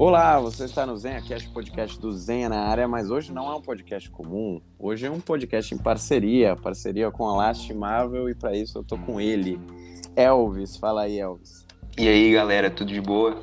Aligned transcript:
Olá, 0.00 0.40
você 0.40 0.64
está 0.64 0.86
no 0.86 0.96
ZenhaCast, 0.96 1.50
podcast 1.50 2.00
do 2.00 2.10
Zenha 2.10 2.48
na 2.48 2.60
área, 2.60 2.88
mas 2.88 3.10
hoje 3.10 3.34
não 3.34 3.52
é 3.52 3.54
um 3.54 3.60
podcast 3.60 4.08
comum. 4.08 4.58
Hoje 4.78 5.04
é 5.04 5.10
um 5.10 5.20
podcast 5.20 5.74
em 5.74 5.76
parceria, 5.76 6.56
parceria 6.56 7.10
com 7.10 7.28
a 7.28 7.36
Lastimável 7.36 8.26
e 8.30 8.34
para 8.34 8.56
isso 8.56 8.78
eu 8.78 8.82
tô 8.82 8.96
com 8.96 9.20
ele, 9.20 9.60
Elvis. 10.16 10.74
Fala 10.78 11.02
aí, 11.02 11.20
Elvis. 11.20 11.66
E 11.98 12.08
aí, 12.08 12.32
galera, 12.32 12.70
tudo 12.70 12.90
de 12.90 13.00
boa? 13.02 13.42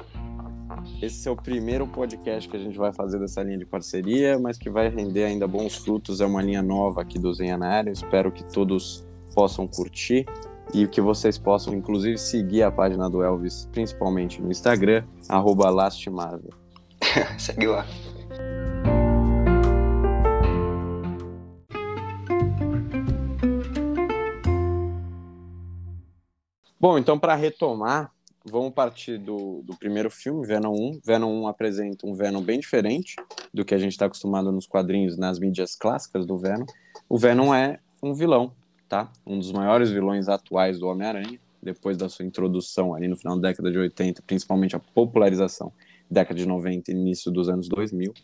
Esse 1.00 1.28
é 1.28 1.32
o 1.32 1.36
primeiro 1.36 1.86
podcast 1.86 2.50
que 2.50 2.58
a 2.58 2.60
gente 2.60 2.76
vai 2.76 2.92
fazer 2.92 3.20
dessa 3.20 3.44
linha 3.44 3.60
de 3.60 3.66
parceria, 3.68 4.40
mas 4.40 4.58
que 4.58 4.68
vai 4.68 4.90
render 4.90 5.26
ainda 5.26 5.48
bons 5.48 5.76
frutos. 5.76 6.22
É 6.22 6.26
uma 6.26 6.42
linha 6.42 6.64
nova 6.64 7.04
aqui 7.04 7.20
do 7.20 7.32
Zenha 7.36 7.56
na 7.56 7.68
área. 7.68 7.92
Espero 7.92 8.32
que 8.32 8.44
todos 8.44 9.06
possam 9.36 9.68
curtir 9.68 10.26
e 10.74 10.88
que 10.88 11.02
vocês 11.02 11.38
possam, 11.38 11.74
inclusive, 11.74 12.18
seguir 12.18 12.64
a 12.64 12.72
página 12.72 13.10
do 13.10 13.24
Elvis, 13.24 13.68
principalmente 13.72 14.42
no 14.42 14.52
Instagram, 14.52 15.04
lastimável. 15.70 16.54
Segue 17.38 17.68
lá. 17.68 17.86
Bom, 26.80 26.98
então 26.98 27.18
para 27.18 27.34
retomar, 27.34 28.12
vamos 28.46 28.72
partir 28.72 29.18
do, 29.18 29.64
do 29.64 29.76
primeiro 29.76 30.12
filme, 30.12 30.46
Venom 30.46 30.72
1. 30.72 31.00
Venom 31.04 31.44
1 31.44 31.48
apresenta 31.48 32.06
um 32.06 32.14
Venom 32.14 32.42
bem 32.42 32.60
diferente 32.60 33.16
do 33.52 33.66
que 33.66 33.74
a 33.74 33.80
gente 33.80 33.94
está 33.94 34.06
acostumado 34.06 34.52
nos 34.52 34.68
quadrinhos, 34.68 35.18
nas 35.18 35.40
mídias 35.40 35.76
clássicas 35.76 36.26
do 36.26 36.38
Venom. 36.38 36.66
O 37.10 37.18
Venom 37.18 37.54
é 37.54 37.80
um 38.02 38.14
vilão, 38.14 38.54
tá? 38.88 39.12
Um 39.26 39.38
dos 39.38 39.52
maiores 39.52 39.90
vilões 39.90 40.28
atuais 40.28 40.80
do 40.80 40.88
Homem-Aranha, 40.88 41.40
depois 41.62 41.98
da 41.98 42.08
sua 42.08 42.26
introdução 42.26 42.94
ali 42.94 43.08
no 43.08 43.16
final 43.16 43.40
da 43.40 43.50
década 43.50 43.72
de 43.72 43.78
80, 43.78 44.22
principalmente 44.26 44.76
a 44.76 44.80
popularização 44.80 45.72
década 46.10 46.40
de 46.40 46.46
90 46.46 46.92
e 46.92 46.96
início 46.96 47.32
dos 47.32 47.50
anos 47.50 47.68
2000. 47.68 48.12
Uh, 48.12 48.16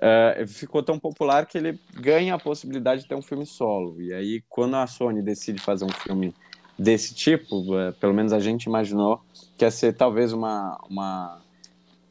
eh, 0.00 0.46
ficou 0.46 0.82
tão 0.82 0.98
popular 0.98 1.46
que 1.46 1.58
ele 1.58 1.80
ganha 1.94 2.34
a 2.34 2.38
possibilidade 2.38 3.02
de 3.02 3.08
ter 3.08 3.14
um 3.14 3.22
filme 3.22 3.46
solo. 3.46 4.00
E 4.00 4.12
aí, 4.12 4.42
quando 4.48 4.76
a 4.76 4.86
Sony 4.86 5.22
decide 5.22 5.60
fazer 5.60 5.84
um 5.84 5.90
filme 5.90 6.32
desse 6.78 7.14
tipo, 7.14 7.60
uh, 7.74 7.92
pelo 7.94 8.14
menos 8.14 8.32
a 8.32 8.38
gente 8.38 8.64
imaginou 8.64 9.20
que 9.56 9.64
ia 9.64 9.70
ser 9.70 9.94
talvez 9.94 10.32
uma, 10.32 10.78
uma, 10.88 11.40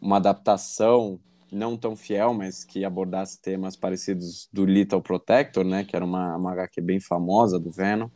uma 0.02 0.18
adaptação 0.18 1.18
não 1.52 1.78
tão 1.78 1.96
fiel, 1.96 2.34
mas 2.34 2.64
que 2.64 2.84
abordasse 2.84 3.42
temas 3.42 3.76
parecidos 3.76 4.50
do 4.52 4.66
Little 4.66 5.02
Protector, 5.02 5.64
né, 5.64 5.84
que 5.84 5.96
era 5.96 6.04
uma, 6.04 6.36
uma 6.36 6.52
HQ 6.52 6.82
bem 6.82 7.00
famosa 7.00 7.60
do 7.60 7.72
Venom. 7.72 8.10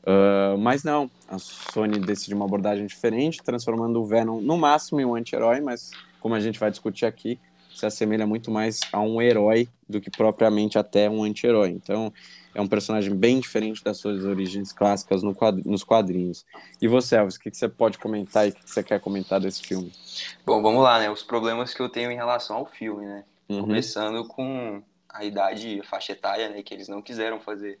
Uh, 0.00 0.56
mas 0.58 0.82
não, 0.82 1.10
a 1.28 1.38
Sony 1.38 1.98
decidiu 1.98 2.36
uma 2.36 2.46
abordagem 2.46 2.86
diferente, 2.86 3.42
transformando 3.42 4.00
o 4.00 4.06
Venom 4.06 4.40
no 4.40 4.56
máximo 4.56 5.00
em 5.00 5.04
um 5.04 5.14
anti-herói, 5.14 5.60
mas 5.60 5.90
como 6.20 6.34
a 6.34 6.40
gente 6.40 6.58
vai 6.58 6.70
discutir 6.70 7.04
aqui, 7.06 7.38
se 7.80 7.86
assemelha 7.86 8.26
muito 8.26 8.50
mais 8.50 8.80
a 8.92 9.00
um 9.00 9.20
herói 9.20 9.68
do 9.88 10.00
que 10.00 10.10
propriamente 10.10 10.78
até 10.78 11.08
um 11.10 11.24
anti-herói. 11.24 11.70
Então, 11.70 12.12
é 12.54 12.60
um 12.60 12.66
personagem 12.66 13.14
bem 13.14 13.40
diferente 13.40 13.82
das 13.82 13.98
suas 13.98 14.24
origens 14.24 14.72
clássicas 14.72 15.22
no 15.22 15.34
quadr 15.34 15.62
nos 15.64 15.84
quadrinhos. 15.84 16.44
E 16.80 16.88
você, 16.88 17.16
Elvis, 17.16 17.36
o 17.36 17.40
que, 17.40 17.50
que 17.50 17.56
você 17.56 17.68
pode 17.68 17.98
comentar 17.98 18.46
e 18.46 18.50
o 18.50 18.52
que, 18.52 18.62
que 18.62 18.70
você 18.70 18.82
quer 18.82 19.00
comentar 19.00 19.40
desse 19.40 19.62
filme? 19.62 19.92
Bom, 20.44 20.60
vamos 20.60 20.82
lá, 20.82 20.98
né? 20.98 21.10
Os 21.10 21.22
problemas 21.22 21.72
que 21.72 21.80
eu 21.80 21.88
tenho 21.88 22.10
em 22.10 22.16
relação 22.16 22.56
ao 22.56 22.66
filme, 22.66 23.06
né? 23.06 23.24
Uhum. 23.48 23.62
Começando 23.62 24.26
com 24.26 24.82
a 25.08 25.24
idade, 25.24 25.80
a 25.80 25.84
faixa 25.84 26.12
etária, 26.12 26.48
né? 26.48 26.62
Que 26.62 26.74
eles 26.74 26.88
não 26.88 27.00
quiseram 27.00 27.40
fazer 27.40 27.78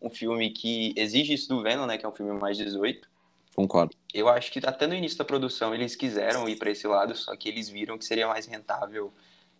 um 0.00 0.10
filme 0.10 0.50
que 0.50 0.92
exige 0.96 1.34
isso 1.34 1.48
do 1.48 1.62
Venom, 1.62 1.86
né? 1.86 1.96
Que 1.96 2.04
é 2.04 2.08
um 2.08 2.14
filme 2.14 2.38
mais 2.38 2.56
18. 2.56 3.08
Concordo. 3.54 3.94
Eu 4.14 4.28
acho 4.28 4.52
que 4.52 4.60
até 4.64 4.86
no 4.86 4.94
início 4.94 5.18
da 5.18 5.24
produção 5.24 5.74
eles 5.74 5.96
quiseram 5.96 6.48
ir 6.48 6.56
para 6.56 6.70
esse 6.70 6.86
lado, 6.86 7.16
só 7.16 7.34
que 7.36 7.48
eles 7.48 7.68
viram 7.68 7.98
que 7.98 8.04
seria 8.04 8.28
mais 8.28 8.46
rentável 8.46 9.12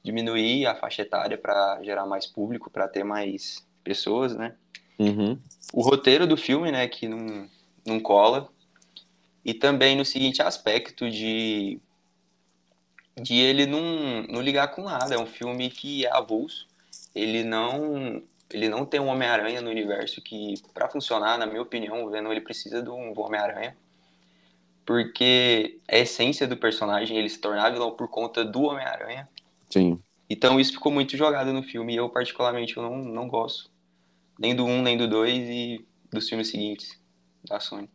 diminuir 0.03 0.67
a 0.67 0.75
faixa 0.75 1.03
etária 1.03 1.37
para 1.37 1.83
gerar 1.83 2.07
mais 2.07 2.27
público, 2.27 2.71
para 2.71 2.89
ter 2.89 3.05
mais 3.05 3.67
pessoas, 3.83 4.35
né? 4.35 4.55
Uhum. 4.99 5.39
O 5.73 5.83
roteiro 5.83 6.27
do 6.27 6.37
filme, 6.37 6.73
né, 6.73 6.87
que 6.89 7.09
não, 7.09 7.49
não 7.87 8.01
cola. 8.01 8.49
E 9.45 9.55
também 9.55 9.97
no 9.97 10.05
seguinte 10.05 10.43
aspecto 10.43 11.11
de 11.11 11.81
de 13.21 13.35
ele 13.35 13.67
não, 13.67 14.23
não 14.29 14.41
ligar 14.41 14.69
com 14.69 14.83
nada. 14.83 15.15
É 15.15 15.19
um 15.19 15.27
filme 15.27 15.71
que 15.71 16.07
é 16.07 16.17
avulso. 16.17 16.69
Ele 17.15 17.43
não 17.43 18.23
ele 18.51 18.69
não 18.69 18.87
tem 18.87 18.99
um 18.99 19.09
Homem-Aranha 19.09 19.61
no 19.61 19.69
universo 19.69 20.23
que, 20.23 20.55
para 20.73 20.89
funcionar, 20.89 21.37
na 21.37 21.47
minha 21.47 21.61
opinião, 21.61 22.05
o 22.05 22.11
Venom 22.11 22.31
ele 22.31 22.41
precisa 22.41 22.83
de 22.83 22.89
um 22.89 23.13
Homem-Aranha. 23.19 23.77
Porque 24.87 25.79
a 25.87 25.99
essência 25.99 26.47
do 26.47 26.57
personagem, 26.57 27.19
ele 27.19 27.29
se 27.29 27.39
tornar 27.39 27.71
vilão 27.71 27.91
por 27.91 28.09
conta 28.09 28.43
do 28.43 28.63
Homem-Aranha. 28.63 29.29
Sim. 29.71 29.99
Então 30.29 30.61
isso 30.61 30.73
ficou 30.73 30.93
muito 30.93 31.17
jogado 31.17 31.53
no 31.53 31.63
filme 31.63 31.95
e 31.95 31.97
eu, 31.97 32.09
particularmente, 32.09 32.77
eu 32.77 32.83
não, 32.83 32.99
não 32.99 33.29
gosto. 33.29 33.71
Nem 34.39 34.55
do 34.55 34.65
1, 34.65 34.71
um, 34.71 34.83
nem 34.83 34.97
do 34.97 35.09
2 35.09 35.49
e 35.49 35.87
dos 36.11 36.29
filmes 36.29 36.49
seguintes 36.49 36.99
da 37.45 37.59
Sony. 37.59 37.89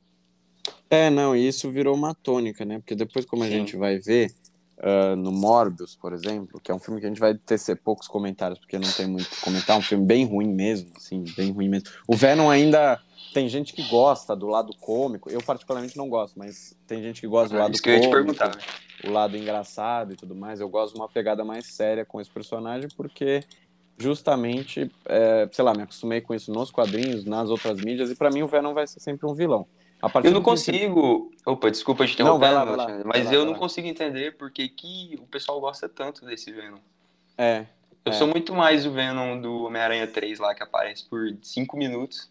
É, 0.89 1.09
não, 1.09 1.35
e 1.35 1.47
isso 1.47 1.71
virou 1.71 1.95
uma 1.95 2.13
tônica, 2.13 2.65
né? 2.65 2.79
Porque 2.79 2.95
depois, 2.95 3.25
como 3.25 3.43
a 3.43 3.47
Sim. 3.47 3.53
gente 3.53 3.75
vai 3.75 3.97
ver, 3.97 4.31
uh, 4.77 5.15
no 5.15 5.31
Morbius, 5.31 5.95
por 5.95 6.13
exemplo, 6.13 6.59
que 6.61 6.71
é 6.71 6.75
um 6.75 6.79
filme 6.79 6.99
que 6.99 7.05
a 7.05 7.09
gente 7.09 7.19
vai 7.19 7.35
tecer 7.35 7.77
poucos 7.77 8.07
comentários, 8.07 8.59
porque 8.59 8.77
não 8.77 8.91
tem 8.91 9.07
muito 9.07 9.25
o 9.25 9.29
que 9.29 9.41
comentar, 9.41 9.75
é 9.75 9.79
um 9.79 9.83
filme 9.83 10.05
bem 10.05 10.25
ruim 10.25 10.53
mesmo, 10.53 10.91
assim, 10.95 11.23
bem 11.35 11.51
ruim 11.51 11.69
mesmo. 11.69 11.89
O 12.07 12.15
Venom 12.15 12.49
ainda 12.49 13.01
tem 13.33 13.49
gente 13.49 13.73
que 13.73 13.81
gosta 13.89 14.35
do 14.35 14.47
lado 14.47 14.73
cômico, 14.77 15.29
eu 15.29 15.41
particularmente 15.41 15.97
não 15.97 16.07
gosto, 16.07 16.37
mas 16.37 16.77
tem 16.87 17.01
gente 17.01 17.21
que 17.21 17.27
gosta 17.27 17.55
do 17.55 17.59
lado 17.59 17.73
Isso 17.73 17.81
que 17.81 17.89
cômico, 17.89 18.15
eu 18.15 18.21
ia 18.21 18.33
te 18.33 18.37
perguntar. 18.37 18.57
o 19.03 19.11
lado 19.11 19.35
engraçado 19.35 20.13
e 20.13 20.15
tudo 20.15 20.35
mais. 20.35 20.59
Eu 20.59 20.69
gosto 20.69 20.93
de 20.93 20.99
uma 20.99 21.09
pegada 21.09 21.43
mais 21.43 21.65
séria 21.65 22.05
com 22.05 22.21
esse 22.21 22.29
personagem, 22.29 22.89
porque 22.95 23.43
justamente, 23.97 24.91
é, 25.05 25.49
sei 25.51 25.65
lá, 25.65 25.73
me 25.73 25.83
acostumei 25.83 26.21
com 26.21 26.33
isso 26.33 26.51
nos 26.51 26.71
quadrinhos, 26.71 27.25
nas 27.25 27.49
outras 27.49 27.79
mídias, 27.79 28.09
e 28.09 28.15
para 28.15 28.29
mim 28.29 28.43
o 28.43 28.47
Venom 28.47 28.73
vai 28.73 28.87
ser 28.87 28.99
sempre 28.99 29.27
um 29.27 29.33
vilão 29.33 29.67
eu 30.23 30.31
não 30.31 30.41
consigo. 30.41 31.29
Que... 31.29 31.49
Opa, 31.49 31.71
desculpa 31.71 32.05
te 32.05 32.13
interromper, 32.13 32.47
não, 32.47 32.53
lá, 32.53 32.63
lá, 32.63 33.01
mas 33.05 33.25
lá, 33.25 33.33
eu 33.33 33.45
não 33.45 33.53
consigo 33.53 33.87
entender 33.87 34.35
porque 34.37 34.67
que 34.67 35.17
o 35.21 35.25
pessoal 35.25 35.59
gosta 35.61 35.87
tanto 35.87 36.25
desse 36.25 36.51
Venom. 36.51 36.79
É. 37.37 37.65
Eu 38.03 38.11
é. 38.11 38.15
sou 38.15 38.27
muito 38.27 38.53
mais 38.53 38.85
o 38.85 38.91
Venom 38.91 39.39
do 39.39 39.63
Homem-Aranha 39.63 40.05
3 40.05 40.39
lá, 40.39 40.53
que 40.53 40.61
aparece 40.61 41.07
por 41.07 41.33
5 41.41 41.77
minutos, 41.77 42.29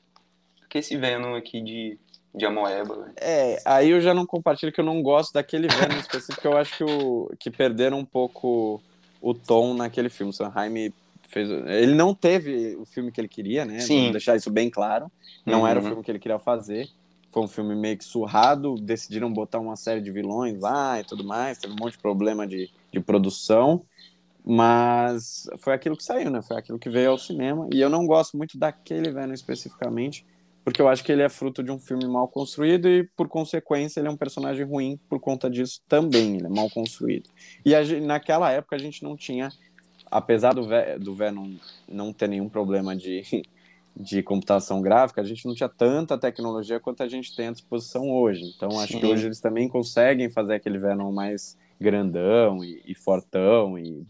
que 0.73 0.79
esse 0.79 0.97
Venom 0.97 1.35
aqui 1.35 1.61
de, 1.61 1.99
de 2.35 2.47
Amoeba. 2.47 3.13
É, 3.17 3.61
aí 3.65 3.91
eu 3.91 4.01
já 4.01 4.15
não 4.15 4.25
compartilho 4.25 4.73
que 4.73 4.81
eu 4.81 4.85
não 4.85 5.03
gosto 5.03 5.35
daquele 5.35 5.69
Venom 5.69 5.99
específico, 6.01 6.47
eu 6.47 6.57
acho 6.57 6.79
que, 6.79 6.85
o, 6.85 7.31
que 7.39 7.51
perderam 7.51 7.99
um 7.99 8.05
pouco 8.05 8.83
o 9.21 9.35
tom 9.35 9.75
naquele 9.75 10.09
filme. 10.09 10.31
O 10.31 10.33
Sanheim 10.33 10.93
fez. 11.29 11.51
Ele 11.51 11.95
não 11.95 12.15
teve 12.15 12.75
o 12.77 12.87
filme 12.87 13.13
que 13.13 13.21
ele 13.21 13.29
queria, 13.29 13.67
né? 13.67 13.81
Sim. 13.81 13.97
Vamos 13.97 14.13
deixar 14.13 14.35
isso 14.35 14.51
bem 14.51 14.71
claro. 14.71 15.13
Não 15.45 15.61
uhum. 15.61 15.67
era 15.67 15.79
o 15.79 15.83
filme 15.83 16.03
que 16.03 16.11
ele 16.11 16.19
queria 16.19 16.39
fazer 16.39 16.89
foi 17.33 17.43
um 17.43 17.49
filme 17.49 17.75
meio 17.75 17.97
que 17.97 18.05
surrado, 18.05 18.75
decidiram 18.77 19.33
botar 19.33 19.59
uma 19.59 19.75
série 19.75 20.03
de 20.03 20.11
vilões 20.11 20.61
lá 20.61 21.01
e 21.01 21.05
tudo 21.05 21.25
mais, 21.25 21.57
teve 21.57 21.73
um 21.73 21.77
monte 21.81 21.93
de 21.93 21.99
problema 21.99 22.47
de, 22.47 22.71
de 22.93 23.01
produção, 23.01 23.83
mas 24.45 25.49
foi 25.59 25.73
aquilo 25.73 25.97
que 25.97 26.05
saiu, 26.05 26.31
né? 26.31 26.43
Foi 26.43 26.59
aquilo 26.59 26.79
que 26.79 26.91
veio 26.91 27.11
ao 27.11 27.19
cinema, 27.19 27.67
e 27.73 27.81
eu 27.81 27.89
não 27.89 28.07
gosto 28.07 28.37
muito 28.37 28.59
daquele 28.59 29.11
Venom 29.11 29.33
especificamente, 29.33 30.27
porque 30.65 30.81
eu 30.81 30.89
acho 30.89 31.03
que 31.03 31.11
ele 31.11 31.23
é 31.23 31.29
fruto 31.29 31.63
de 31.63 31.71
um 31.71 31.79
filme 31.79 32.07
mal 32.07 32.29
construído 32.29 32.89
e, 32.89 33.05
por 33.17 33.29
consequência, 33.29 34.01
ele 34.01 34.09
é 34.09 34.11
um 34.11 34.17
personagem 34.17 34.65
ruim 34.65 34.99
por 35.09 35.19
conta 35.21 35.51
disso 35.51 35.81
também, 35.89 36.37
ele 36.37 36.47
é 36.47 36.49
mal 36.49 36.71
construído. 36.71 37.29
E 37.65 37.75
a, 37.75 37.81
naquela 38.01 38.51
época 38.51 38.77
a 38.77 38.79
gente 38.79 39.03
não 39.03 39.17
tinha, 39.17 39.51
apesar 40.11 40.55
do, 40.55 40.67
do 40.99 41.15
Venom 41.15 41.55
não 41.89 42.13
ter 42.13 42.29
nenhum 42.29 42.49
problema 42.49 42.97
de 42.97 43.23
de 43.95 44.23
computação 44.23 44.81
gráfica, 44.81 45.21
a 45.21 45.25
gente 45.25 45.47
não 45.47 45.55
tinha 45.55 45.69
tanta 45.69 46.17
tecnologia 46.17 46.81
quanto 46.81 47.03
a 47.03 47.09
gente 47.09 47.35
tem 47.35 47.49
à 47.49 47.53
disposição 47.53 48.11
hoje. 48.11 48.43
Então, 48.57 48.81
acho 48.81 48.95
Sim. 48.95 49.01
que 49.01 49.07
hoje 49.07 49.27
eles 49.27 49.41
também 49.41 49.69
conseguem 49.69 50.31
fazer 50.31 50.55
aquele 50.55 50.79
Venom 50.79 51.13
mais 51.13 51.59
grandão 51.81 52.65
e, 52.65 52.83
e, 52.87 52.95
fortão 52.95 53.79
e, 53.79 54.07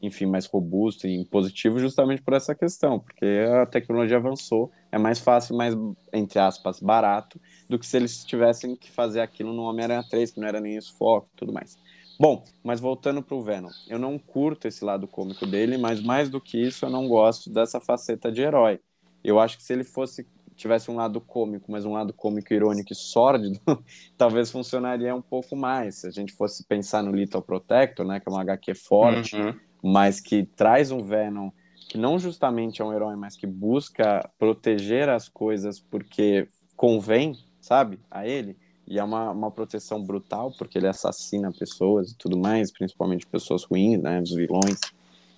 enfim, 0.00 0.26
mais 0.26 0.46
robusto 0.46 1.06
e 1.06 1.24
positivo 1.26 1.78
justamente 1.78 2.22
por 2.22 2.34
essa 2.34 2.54
questão, 2.54 2.98
porque 2.98 3.26
a 3.60 3.66
tecnologia 3.66 4.16
avançou, 4.16 4.70
é 4.90 4.98
mais 4.98 5.18
fácil, 5.18 5.56
mais, 5.56 5.74
entre 6.12 6.38
aspas, 6.38 6.80
barato, 6.80 7.40
do 7.68 7.78
que 7.78 7.86
se 7.86 7.96
eles 7.96 8.24
tivessem 8.24 8.74
que 8.74 8.90
fazer 8.90 9.20
aquilo 9.20 9.52
no 9.52 9.62
Homem-Aranha 9.62 10.04
3, 10.08 10.30
que 10.30 10.40
não 10.40 10.48
era 10.48 10.60
nem 10.60 10.76
isso 10.76 10.96
foco 10.96 11.28
tudo 11.36 11.52
mais. 11.52 11.76
Bom, 12.18 12.44
mas 12.64 12.80
voltando 12.80 13.22
para 13.22 13.36
o 13.36 13.42
Venom, 13.42 13.70
eu 13.88 13.98
não 13.98 14.18
curto 14.18 14.66
esse 14.66 14.84
lado 14.84 15.06
cômico 15.06 15.46
dele, 15.46 15.78
mas 15.78 16.00
mais 16.00 16.28
do 16.28 16.40
que 16.40 16.58
isso, 16.58 16.84
eu 16.84 16.90
não 16.90 17.06
gosto 17.06 17.48
dessa 17.50 17.80
faceta 17.80 18.32
de 18.32 18.42
herói. 18.42 18.80
Eu 19.22 19.38
acho 19.38 19.56
que 19.56 19.62
se 19.62 19.72
ele 19.72 19.84
fosse 19.84 20.26
tivesse 20.58 20.90
um 20.90 20.96
lado 20.96 21.20
cômico, 21.20 21.70
mas 21.70 21.84
um 21.84 21.92
lado 21.92 22.12
cômico 22.12 22.52
irônico 22.52 22.92
e 22.92 22.96
sórdido, 22.96 23.60
talvez 24.18 24.50
funcionaria 24.50 25.14
um 25.14 25.22
pouco 25.22 25.54
mais. 25.54 26.00
Se 26.00 26.08
a 26.08 26.10
gente 26.10 26.32
fosse 26.32 26.64
pensar 26.64 27.02
no 27.02 27.12
Little 27.12 27.40
Protector, 27.40 28.04
né, 28.04 28.18
que 28.18 28.28
é 28.28 28.32
uma 28.32 28.42
HQ 28.42 28.74
forte, 28.74 29.36
uhum. 29.36 29.54
mas 29.80 30.20
que 30.20 30.44
traz 30.44 30.90
um 30.90 31.00
Venom 31.00 31.50
que 31.88 31.96
não 31.96 32.18
justamente 32.18 32.82
é 32.82 32.84
um 32.84 32.92
herói, 32.92 33.16
mas 33.16 33.34
que 33.34 33.46
busca 33.46 34.28
proteger 34.38 35.08
as 35.08 35.28
coisas 35.28 35.80
porque 35.80 36.46
convém, 36.76 37.36
sabe, 37.60 37.98
a 38.10 38.26
ele. 38.26 38.56
e 38.86 38.98
é 38.98 39.04
uma, 39.04 39.30
uma 39.30 39.50
proteção 39.50 40.02
brutal, 40.02 40.52
porque 40.56 40.78
ele 40.78 40.86
assassina 40.86 41.50
pessoas 41.52 42.12
e 42.12 42.16
tudo 42.16 42.38
mais, 42.38 42.70
principalmente 42.70 43.26
pessoas 43.26 43.64
ruins, 43.64 44.00
né, 44.00 44.20
dos 44.20 44.34
vilões. 44.34 44.78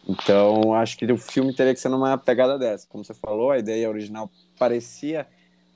Então, 0.09 0.75
acho 0.75 0.97
que 0.97 1.11
o 1.11 1.17
filme 1.17 1.55
teria 1.55 1.75
que 1.75 1.81
ser 1.81 1.89
numa 1.89 2.17
pegada 2.19 2.59
dessa. 2.59 2.87
Como 2.89 3.05
você 3.05 3.15
falou, 3.15 3.51
a 3.51 3.59
ideia 3.59 3.89
original 3.89 4.31
parecia 4.59 5.27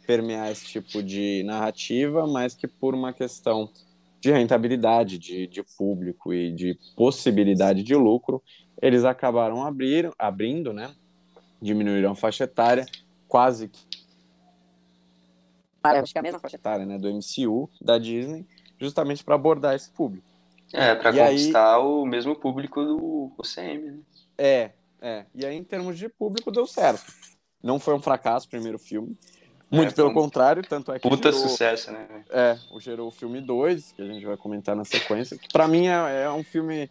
permear 0.07 0.51
esse 0.51 0.67
tipo 0.67 1.03
de 1.03 1.43
narrativa, 1.45 2.27
mas 2.27 2.55
que 2.55 2.67
por 2.67 2.95
uma 2.95 3.13
questão 3.13 3.69
de 4.25 4.33
rentabilidade, 4.33 5.19
de, 5.19 5.47
de 5.47 5.63
público 5.77 6.33
e 6.33 6.51
de 6.51 6.79
possibilidade 6.97 7.83
de 7.83 7.95
lucro, 7.95 8.43
eles 8.81 9.05
acabaram 9.05 9.63
abrir, 9.63 10.11
abrindo, 10.19 10.73
né? 10.73 10.95
Diminuíram 11.61 12.13
a 12.13 12.15
faixa 12.15 12.45
etária, 12.45 12.87
quase 13.29 13.69
que 13.69 13.87
acho 15.83 16.13
que 16.13 16.19
é 16.19 16.21
a 16.21 16.23
mesma 16.23 16.41
faixa 16.41 16.57
etária, 16.57 16.87
né, 16.87 16.99
do 16.99 17.11
MCU 17.11 17.69
da 17.79 17.99
Disney, 17.99 18.47
justamente 18.81 19.23
para 19.23 19.35
abordar 19.35 19.75
esse 19.75 19.91
público. 19.91 20.27
É, 20.73 20.95
para 20.95 21.13
conquistar 21.13 21.77
aí, 21.77 21.83
o 21.83 22.07
mesmo 22.07 22.35
público 22.35 22.83
do 22.83 23.31
UCM, 23.39 23.91
né? 23.91 23.99
É, 24.39 24.71
é. 25.03 25.27
E 25.35 25.45
aí, 25.45 25.55
em 25.55 25.63
termos 25.63 25.99
de 25.99 26.09
público, 26.09 26.51
deu 26.51 26.67
certo. 26.67 27.13
Não 27.63 27.79
foi 27.79 27.95
um 27.95 28.01
fracasso 28.01 28.47
o 28.47 28.51
primeiro 28.51 28.79
filme. 28.79 29.15
Muito 29.71 29.91
é, 29.91 29.95
pelo 29.95 30.13
contrário, 30.13 30.63
tanto 30.63 30.93
é 30.93 30.99
que. 30.99 31.09
Puta 31.09 31.33
gerou, 31.33 31.49
sucesso, 31.49 31.91
né? 31.91 32.07
É, 32.31 32.57
gerou 32.79 33.09
o 33.09 33.11
filme 33.11 33.41
2, 33.41 33.93
que 33.93 34.03
a 34.03 34.07
gente 34.07 34.25
vai 34.25 34.37
comentar 34.37 34.77
na 34.77 34.85
sequência. 34.85 35.37
Que 35.37 35.49
pra 35.53 35.67
mim 35.67 35.87
é, 35.87 36.25
é, 36.25 36.31
um 36.31 36.45
filme 36.45 36.91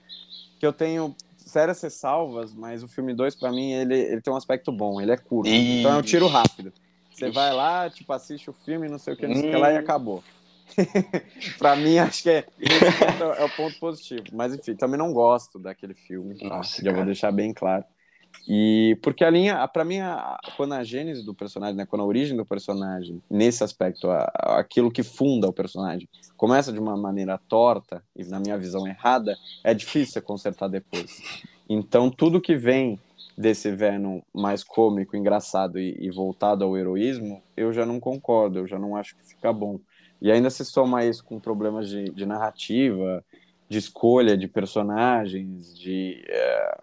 que 0.60 0.66
eu 0.66 0.74
tenho 0.74 1.16
sérias 1.38 1.82
ressalvas, 1.82 2.54
mas 2.54 2.84
o 2.84 2.88
filme 2.88 3.14
2, 3.14 3.36
pra 3.36 3.52
mim, 3.52 3.72
ele, 3.72 3.98
ele 3.98 4.22
tem 4.22 4.34
um 4.34 4.38
aspecto 4.38 4.72
bom, 4.72 5.00
ele 5.00 5.12
é 5.12 5.18
curto. 5.18 5.50
Então 5.50 5.92
é 5.92 5.98
um 5.98 6.02
tiro 6.02 6.28
rápido. 6.28 6.74
Você 7.12 7.30
vai 7.30 7.54
lá, 7.54 7.90
tipo, 7.90 8.12
assiste 8.12 8.50
o 8.50 8.54
filme, 8.54 8.90
não 8.90 8.98
sei 8.98 9.14
o 9.14 9.18
que, 9.18 9.28
não 9.28 9.36
sei 9.36 9.50
o 9.50 9.52
que 9.52 9.58
lá 9.58 9.72
e 9.72 9.76
hum. 9.76 9.80
acabou. 9.80 10.24
pra 11.60 11.76
mim, 11.76 11.98
acho 12.00 12.24
que 12.24 12.30
é, 12.30 12.46
é 13.38 13.44
o 13.44 13.50
ponto 13.50 13.78
positivo. 13.80 14.24
Mas 14.34 14.54
enfim, 14.54 14.76
também 14.76 14.98
não 14.98 15.14
gosto 15.14 15.60
daquele 15.60 15.94
filme. 15.94 16.38
Tá? 16.38 16.48
Nossa, 16.48 16.84
Já 16.84 16.92
vou 16.92 17.06
deixar 17.06 17.32
bem 17.32 17.54
claro. 17.54 17.84
E 18.48 18.98
porque 19.02 19.24
a 19.24 19.30
linha, 19.30 19.68
para 19.68 19.86
mim, 19.86 20.00
a, 20.00 20.38
quando 20.58 20.74
a 20.74 20.84
gênese 20.84 21.24
do 21.24 21.34
personagem, 21.34 21.76
né, 21.76 21.86
quando 21.86 22.02
a 22.02 22.06
origem 22.06 22.36
do 22.36 22.46
personagem, 22.46 23.22
nesse 23.30 23.64
aspecto, 23.64 24.10
a, 24.10 24.26
aquilo 24.60 24.92
que 24.92 25.04
funda 25.04 25.48
o 25.48 25.54
personagem, 25.54 26.10
começa 26.36 26.72
de 26.72 26.80
uma 26.80 26.98
maneira 26.98 27.40
torta 27.48 28.04
e 28.16 28.24
na 28.26 28.40
minha 28.40 28.58
visão 28.58 28.86
errada, 28.88 29.36
é 29.64 29.74
difícil 29.74 30.22
consertar 30.22 30.68
depois. 30.68 31.22
Então, 31.70 32.10
tudo 32.10 32.42
que 32.42 32.56
vem 32.56 33.00
desse 33.38 33.72
Venom 33.72 34.22
mais 34.34 34.64
cômico, 34.64 35.16
engraçado 35.16 35.80
e, 35.80 35.98
e, 36.00 36.10
voltado 36.12 36.64
ao 36.64 36.78
heroísmo, 36.78 37.42
eu 37.58 37.74
já 37.74 37.86
não 37.86 38.00
concordo, 38.00 38.60
eu 38.60 38.68
já 38.68 38.78
não 38.78 38.96
acho 38.96 39.16
que 39.16 39.26
fica 39.26 39.52
bom. 39.52 39.80
E 40.22 40.32
ainda 40.32 40.50
se 40.50 40.64
soma 40.64 41.04
isso 41.04 41.24
com 41.24 41.40
problemas 41.40 41.90
de, 41.90 42.06
de 42.06 42.26
narrativa, 42.26 43.24
de 43.68 43.78
escolha 43.78 44.38
de 44.38 44.48
personagens, 44.48 45.78
de 45.78 46.24
é, 46.28 46.78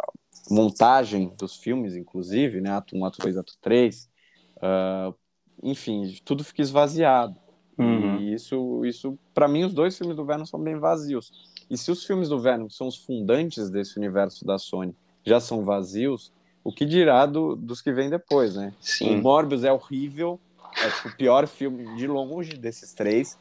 montagem 0.48 1.32
dos 1.38 1.56
filmes, 1.56 1.96
inclusive, 1.96 2.60
né? 2.60 2.70
Ato 2.70 2.96
1, 2.96 3.04
Ato 3.04 3.22
2, 3.22 3.36
Ato 3.36 3.54
3. 3.60 4.04
Uh, 4.04 4.08
ah, 4.62 5.14
enfim, 5.62 6.16
tudo 6.24 6.44
fica 6.44 6.62
esvaziado. 6.62 7.36
Uhum. 7.78 8.18
E 8.18 8.34
isso, 8.34 8.84
isso 8.84 9.18
para 9.32 9.48
mim, 9.48 9.64
os 9.64 9.72
dois 9.72 9.96
filmes 9.96 10.16
do 10.16 10.24
Venom 10.24 10.44
são 10.44 10.60
bem 10.60 10.78
vazios. 10.78 11.32
E 11.70 11.78
se 11.78 11.90
os 11.90 12.04
filmes 12.04 12.28
do 12.28 12.38
Venom, 12.38 12.68
que 12.68 12.74
são 12.74 12.86
os 12.86 12.96
fundantes 12.96 13.70
desse 13.70 13.96
universo 13.96 14.44
da 14.44 14.58
Sony, 14.58 14.94
já 15.24 15.40
são 15.40 15.64
vazios, 15.64 16.32
o 16.62 16.72
que 16.72 16.84
dirá 16.84 17.24
do, 17.26 17.56
dos 17.56 17.80
que 17.80 17.92
vêm 17.92 18.10
depois, 18.10 18.56
né? 18.56 18.74
Sim. 18.80 19.18
O 19.18 19.22
Morbius 19.22 19.64
é 19.64 19.72
horrível, 19.72 20.38
é 20.76 20.90
tipo, 20.90 21.08
o 21.08 21.16
pior 21.16 21.46
filme 21.46 21.96
de 21.96 22.06
longe 22.06 22.52
desses 22.54 22.92
três. 22.92 23.38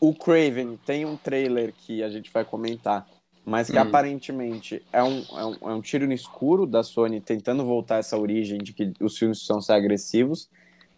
O 0.00 0.14
Craven 0.14 0.78
tem 0.84 1.06
um 1.06 1.16
trailer 1.16 1.72
que 1.72 2.02
a 2.02 2.10
gente 2.10 2.30
vai 2.30 2.44
comentar, 2.44 3.06
mas 3.44 3.70
que 3.70 3.76
hum. 3.76 3.82
aparentemente 3.82 4.82
é 4.92 5.02
um, 5.02 5.24
é, 5.32 5.44
um, 5.44 5.70
é 5.70 5.74
um 5.74 5.80
tiro 5.80 6.06
no 6.06 6.12
escuro 6.12 6.66
da 6.66 6.82
Sony 6.82 7.20
tentando 7.20 7.64
voltar 7.64 7.98
essa 7.98 8.16
origem 8.16 8.58
de 8.58 8.72
que 8.72 8.92
os 9.00 9.18
filmes 9.18 9.38
precisam 9.38 9.60
ser 9.60 9.72
agressivos, 9.72 10.48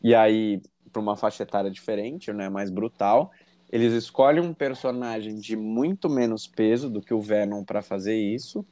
e 0.02 0.14
aí 0.14 0.60
para 0.92 1.02
uma 1.02 1.16
faixa 1.16 1.42
etária 1.42 1.70
diferente, 1.70 2.32
né, 2.32 2.48
mais 2.48 2.70
brutal. 2.70 3.32
Eles 3.70 3.92
escolhem 3.92 4.40
um 4.40 4.54
personagem 4.54 5.34
de 5.34 5.56
muito 5.56 6.08
menos 6.08 6.46
peso 6.46 6.88
do 6.88 7.00
que 7.00 7.12
o 7.12 7.20
Venom 7.20 7.64
para 7.64 7.82
fazer 7.82 8.14
isso. 8.14 8.64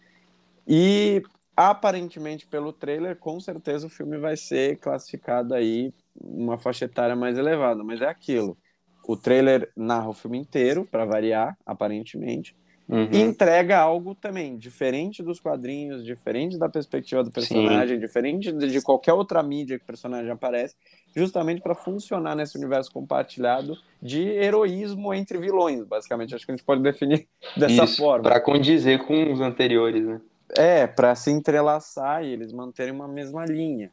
E 0.66 1.20
aparentemente 1.56 2.46
pelo 2.46 2.72
trailer, 2.72 3.16
com 3.16 3.40
certeza 3.40 3.88
o 3.88 3.90
filme 3.90 4.18
vai 4.18 4.36
ser 4.36 4.78
classificado 4.78 5.54
aí 5.54 5.92
uma 6.14 6.56
faixa 6.56 6.84
etária 6.84 7.16
mais 7.16 7.36
elevada, 7.36 7.82
mas 7.82 8.00
é 8.00 8.06
aquilo. 8.06 8.56
O 9.04 9.16
trailer 9.16 9.68
narra 9.76 10.08
o 10.08 10.14
filme 10.14 10.38
inteiro, 10.38 10.86
para 10.88 11.04
variar, 11.04 11.58
aparentemente, 11.66 12.54
uhum. 12.88 13.08
e 13.10 13.20
entrega 13.20 13.78
algo 13.78 14.14
também 14.14 14.56
diferente 14.56 15.22
dos 15.22 15.40
quadrinhos, 15.40 16.04
diferente 16.04 16.58
da 16.58 16.68
perspectiva 16.68 17.22
do 17.22 17.30
personagem, 17.30 17.96
Sim. 17.96 18.00
diferente 18.00 18.52
de 18.52 18.82
qualquer 18.82 19.12
outra 19.12 19.42
mídia 19.42 19.78
que 19.78 19.84
o 19.84 19.86
personagem 19.86 20.30
aparece, 20.30 20.74
justamente 21.14 21.60
para 21.60 21.74
funcionar 21.74 22.34
nesse 22.34 22.56
universo 22.56 22.92
compartilhado 22.92 23.76
de 24.00 24.22
heroísmo 24.22 25.12
entre 25.14 25.38
vilões, 25.38 25.84
basicamente. 25.84 26.34
Acho 26.34 26.44
que 26.44 26.52
a 26.52 26.56
gente 26.56 26.64
pode 26.64 26.82
definir 26.82 27.26
dessa 27.56 27.84
Isso, 27.84 27.96
forma. 27.96 28.24
Para 28.24 28.40
condizer 28.40 29.04
com 29.06 29.32
os 29.32 29.40
anteriores, 29.40 30.04
né? 30.04 30.20
É, 30.56 30.86
para 30.86 31.14
se 31.14 31.30
entrelaçar 31.30 32.22
e 32.24 32.28
eles 32.28 32.52
manterem 32.52 32.92
uma 32.92 33.08
mesma 33.08 33.46
linha. 33.46 33.90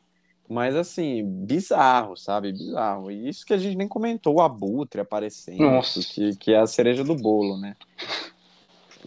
Mas 0.50 0.76
assim, 0.76 1.24
bizarro, 1.24 2.18
sabe? 2.18 2.52
Bizarro. 2.52 3.12
E 3.12 3.30
isso 3.30 3.46
que 3.46 3.54
a 3.54 3.58
gente 3.58 3.78
nem 3.78 3.88
comentou, 3.88 4.38
o 4.38 4.42
abutre 4.42 5.00
aparecendo, 5.00 5.60
Nossa. 5.60 6.00
Que, 6.02 6.36
que 6.36 6.52
é 6.52 6.58
a 6.58 6.66
cereja 6.66 7.04
do 7.04 7.16
bolo, 7.16 7.56
né? 7.56 7.76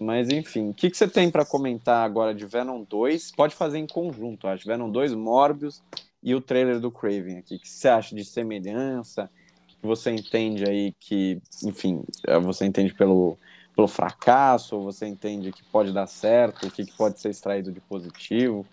Mas 0.00 0.28
enfim, 0.28 0.70
o 0.70 0.74
que, 0.74 0.90
que 0.90 0.96
você 0.96 1.06
tem 1.06 1.30
para 1.30 1.44
comentar 1.44 2.04
agora 2.04 2.34
de 2.34 2.46
Venom 2.46 2.82
2? 2.82 3.32
Pode 3.32 3.54
fazer 3.54 3.78
em 3.78 3.86
conjunto, 3.86 4.46
acho. 4.46 4.66
Venom 4.66 4.90
2, 4.90 5.14
Morbius 5.14 5.82
e 6.22 6.34
o 6.34 6.40
trailer 6.40 6.80
do 6.80 6.90
Craven 6.90 7.38
aqui. 7.38 7.56
O 7.56 7.58
que 7.58 7.68
você 7.68 7.88
acha 7.88 8.14
de 8.14 8.24
semelhança? 8.24 9.30
Que 9.66 9.86
você 9.86 10.10
entende 10.10 10.64
aí 10.68 10.94
que, 10.98 11.40
enfim, 11.64 12.02
você 12.42 12.64
entende 12.64 12.94
pelo, 12.94 13.36
pelo 13.74 13.88
fracasso? 13.88 14.80
Você 14.82 15.06
entende 15.06 15.52
que 15.52 15.64
pode 15.64 15.92
dar 15.92 16.06
certo? 16.06 16.66
O 16.66 16.70
que, 16.70 16.86
que 16.86 16.92
pode 16.92 17.20
ser 17.20 17.30
extraído 17.30 17.72
de 17.72 17.80
positivo? 17.80 18.66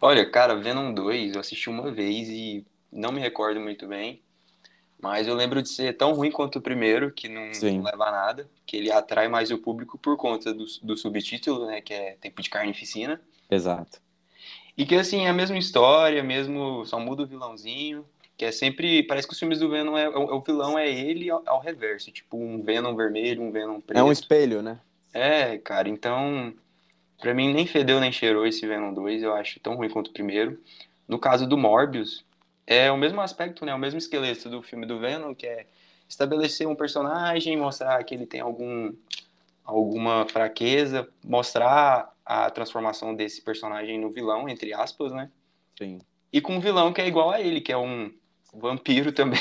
Olha, 0.00 0.28
cara, 0.28 0.56
Venom 0.56 0.92
2 0.92 1.34
eu 1.34 1.40
assisti 1.40 1.68
uma 1.68 1.90
vez 1.90 2.28
e 2.28 2.64
não 2.92 3.12
me 3.12 3.20
recordo 3.20 3.60
muito 3.60 3.86
bem. 3.86 4.23
Mas 5.04 5.28
eu 5.28 5.34
lembro 5.34 5.60
de 5.60 5.68
ser 5.68 5.94
tão 5.98 6.14
ruim 6.14 6.30
quanto 6.30 6.58
o 6.58 6.62
primeiro, 6.62 7.12
que 7.12 7.28
não, 7.28 7.42
não 7.42 7.82
leva 7.82 8.06
a 8.06 8.10
nada, 8.10 8.48
que 8.64 8.74
ele 8.74 8.90
atrai 8.90 9.28
mais 9.28 9.50
o 9.50 9.58
público 9.58 9.98
por 9.98 10.16
conta 10.16 10.54
do, 10.54 10.64
do 10.82 10.96
subtítulo, 10.96 11.66
né, 11.66 11.82
que 11.82 11.92
é 11.92 12.16
Tempo 12.18 12.40
de 12.40 12.48
Carnificina. 12.48 13.20
Exato. 13.50 14.00
E 14.74 14.86
que, 14.86 14.94
assim, 14.94 15.26
é 15.26 15.28
a 15.28 15.34
mesma 15.34 15.58
história, 15.58 16.22
mesmo, 16.22 16.86
só 16.86 16.98
muda 16.98 17.22
o 17.22 17.26
vilãozinho, 17.26 18.02
que 18.34 18.46
é 18.46 18.50
sempre, 18.50 19.02
parece 19.02 19.28
que 19.28 19.34
os 19.34 19.38
filmes 19.38 19.58
do 19.58 19.68
Venom, 19.68 19.94
é, 19.94 20.08
o, 20.08 20.36
o 20.36 20.40
vilão 20.40 20.78
é 20.78 20.90
ele 20.90 21.28
ao, 21.28 21.42
ao, 21.44 21.60
reverso, 21.60 22.10
tipo 22.10 22.38
um 22.38 22.62
Venom 22.62 22.96
vermelho, 22.96 23.42
um 23.42 23.52
Venom 23.52 23.82
preto. 23.82 23.98
É 23.98 24.02
um 24.02 24.10
espelho, 24.10 24.62
né? 24.62 24.80
É, 25.12 25.58
cara, 25.58 25.86
então, 25.86 26.54
pra 27.20 27.34
mim 27.34 27.52
nem 27.52 27.66
fedeu 27.66 28.00
nem 28.00 28.10
cheirou 28.10 28.46
esse 28.46 28.66
Venom 28.66 28.94
2, 28.94 29.22
eu 29.22 29.34
acho 29.34 29.60
tão 29.60 29.76
ruim 29.76 29.90
quanto 29.90 30.08
o 30.08 30.14
primeiro. 30.14 30.58
No 31.06 31.18
caso 31.18 31.46
do 31.46 31.58
Morbius, 31.58 32.24
é 32.66 32.90
o 32.90 32.96
mesmo 32.96 33.20
aspecto, 33.20 33.64
né, 33.64 33.74
o 33.74 33.78
mesmo 33.78 33.98
esqueleto 33.98 34.48
do 34.48 34.62
filme 34.62 34.86
do 34.86 34.98
Venom, 34.98 35.34
que 35.34 35.46
é 35.46 35.66
estabelecer 36.08 36.66
um 36.66 36.74
personagem, 36.74 37.56
mostrar 37.56 38.02
que 38.04 38.14
ele 38.14 38.26
tem 38.26 38.40
algum 38.40 38.92
alguma 39.64 40.26
fraqueza, 40.28 41.08
mostrar 41.24 42.12
a 42.24 42.50
transformação 42.50 43.14
desse 43.14 43.40
personagem 43.40 43.98
no 43.98 44.10
vilão, 44.10 44.48
entre 44.48 44.74
aspas, 44.74 45.10
né? 45.12 45.30
Sim. 45.78 46.00
E 46.32 46.40
com 46.40 46.56
um 46.56 46.60
vilão 46.60 46.92
que 46.92 47.00
é 47.00 47.06
igual 47.06 47.30
a 47.30 47.40
ele, 47.40 47.60
que 47.60 47.72
é 47.72 47.76
um 47.76 48.12
vampiro 48.52 49.12
também. 49.12 49.38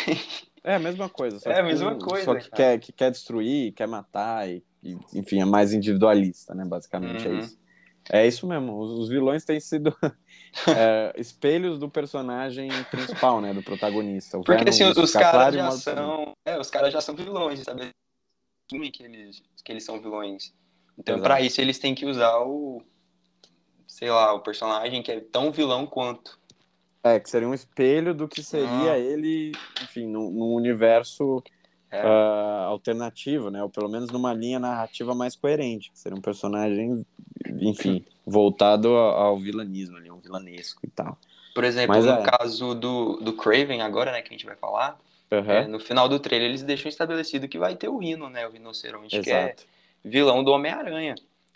É 0.63 0.75
a 0.75 0.79
mesma 0.79 1.09
coisa. 1.09 1.41
é 1.49 1.59
a 1.59 1.63
mesma 1.63 1.95
coisa. 1.97 2.23
Só 2.23 2.35
que 2.35 2.49
quer, 2.49 2.79
que 2.79 2.93
quer 2.93 3.11
destruir, 3.11 3.73
quer 3.73 3.85
matar, 3.85 4.49
e, 4.49 4.63
e, 4.81 4.97
enfim, 5.13 5.41
é 5.41 5.45
mais 5.45 5.73
individualista, 5.73 6.55
né? 6.55 6.63
Basicamente 6.63 7.27
é 7.27 7.29
uhum. 7.29 7.35
é 7.35 7.39
isso. 7.41 7.59
É 8.13 8.27
isso 8.27 8.45
mesmo. 8.45 8.79
Os, 8.79 8.91
os 8.91 9.09
vilões 9.09 9.43
têm 9.43 9.59
sido 9.59 9.91
é, 10.77 11.11
espelhos 11.17 11.79
do 11.79 11.89
personagem 11.89 12.69
principal, 12.91 13.41
né? 13.41 13.51
Do 13.51 13.63
protagonista. 13.63 14.37
O 14.37 14.43
Porque 14.43 14.69
assim, 14.69 14.83
os 14.83 15.11
caras 15.11 15.55
já 15.55 15.71
são. 15.71 16.31
É, 16.45 16.59
os 16.59 16.69
caras 16.69 16.93
já 16.93 17.01
são 17.01 17.15
vilões, 17.15 17.61
sabe? 17.61 17.89
Que 18.69 19.03
eles, 19.03 19.41
que 19.65 19.71
eles 19.71 19.83
são 19.83 19.99
vilões. 19.99 20.53
Então, 20.95 21.19
para 21.19 21.41
isso, 21.41 21.59
eles 21.59 21.79
têm 21.79 21.95
que 21.95 22.05
usar 22.05 22.37
o. 22.41 22.83
Sei 23.87 24.11
lá, 24.11 24.31
o 24.33 24.41
personagem 24.41 25.01
que 25.01 25.11
é 25.11 25.19
tão 25.19 25.51
vilão 25.51 25.87
quanto. 25.87 26.39
É, 27.03 27.19
que 27.19 27.27
seria 27.27 27.47
um 27.47 27.53
espelho 27.53 28.13
do 28.13 28.27
que 28.27 28.43
seria 28.43 28.91
ah. 28.91 28.99
ele, 28.99 29.53
enfim, 29.81 30.05
num, 30.05 30.29
num 30.29 30.53
universo 30.53 31.43
é. 31.89 32.05
uh, 32.05 32.69
alternativo, 32.69 33.49
né? 33.49 33.61
Ou 33.63 33.69
pelo 33.69 33.89
menos 33.89 34.11
numa 34.11 34.33
linha 34.33 34.59
narrativa 34.59 35.13
mais 35.13 35.35
coerente. 35.35 35.91
Seria 35.93 36.17
um 36.17 36.21
personagem, 36.21 37.03
enfim, 37.67 38.05
voltado 38.25 38.89
ao, 38.89 39.37
vilanismo 39.37 39.97
ali, 39.97 40.11
um 40.11 40.19
vilanesco 40.19 40.81
e 40.83 40.89
tal. 40.89 41.17
Por 41.53 41.63
exemplo, 41.63 41.95
Mas, 41.95 42.05
no 42.05 42.11
é... 42.11 42.23
caso 42.23 42.73
do, 42.73 43.17
do 43.17 43.33
Craven 43.33 43.81
agora, 43.81 44.11
né, 44.11 44.21
que 44.21 44.29
a 44.29 44.31
gente 44.31 44.45
vai 44.45 44.55
falar, 44.55 44.99
Uhum. 45.33 45.51
É, 45.51 45.67
no 45.67 45.79
final 45.79 46.07
do 46.07 46.19
trailer 46.19 46.49
eles 46.49 46.61
deixam 46.61 46.87
estabelecido 46.87 47.47
que 47.47 47.57
vai 47.57 47.75
ter 47.75 47.89
o 47.89 47.97
Rino, 47.97 48.29
né? 48.29 48.45
O 48.47 48.51
rinoceronte, 48.51 49.15
Exato. 49.15 49.23
que 49.23 49.31
é 49.31 49.55
vilão 50.05 50.43
do 50.43 50.51
Homem-Aranha. 50.51 51.15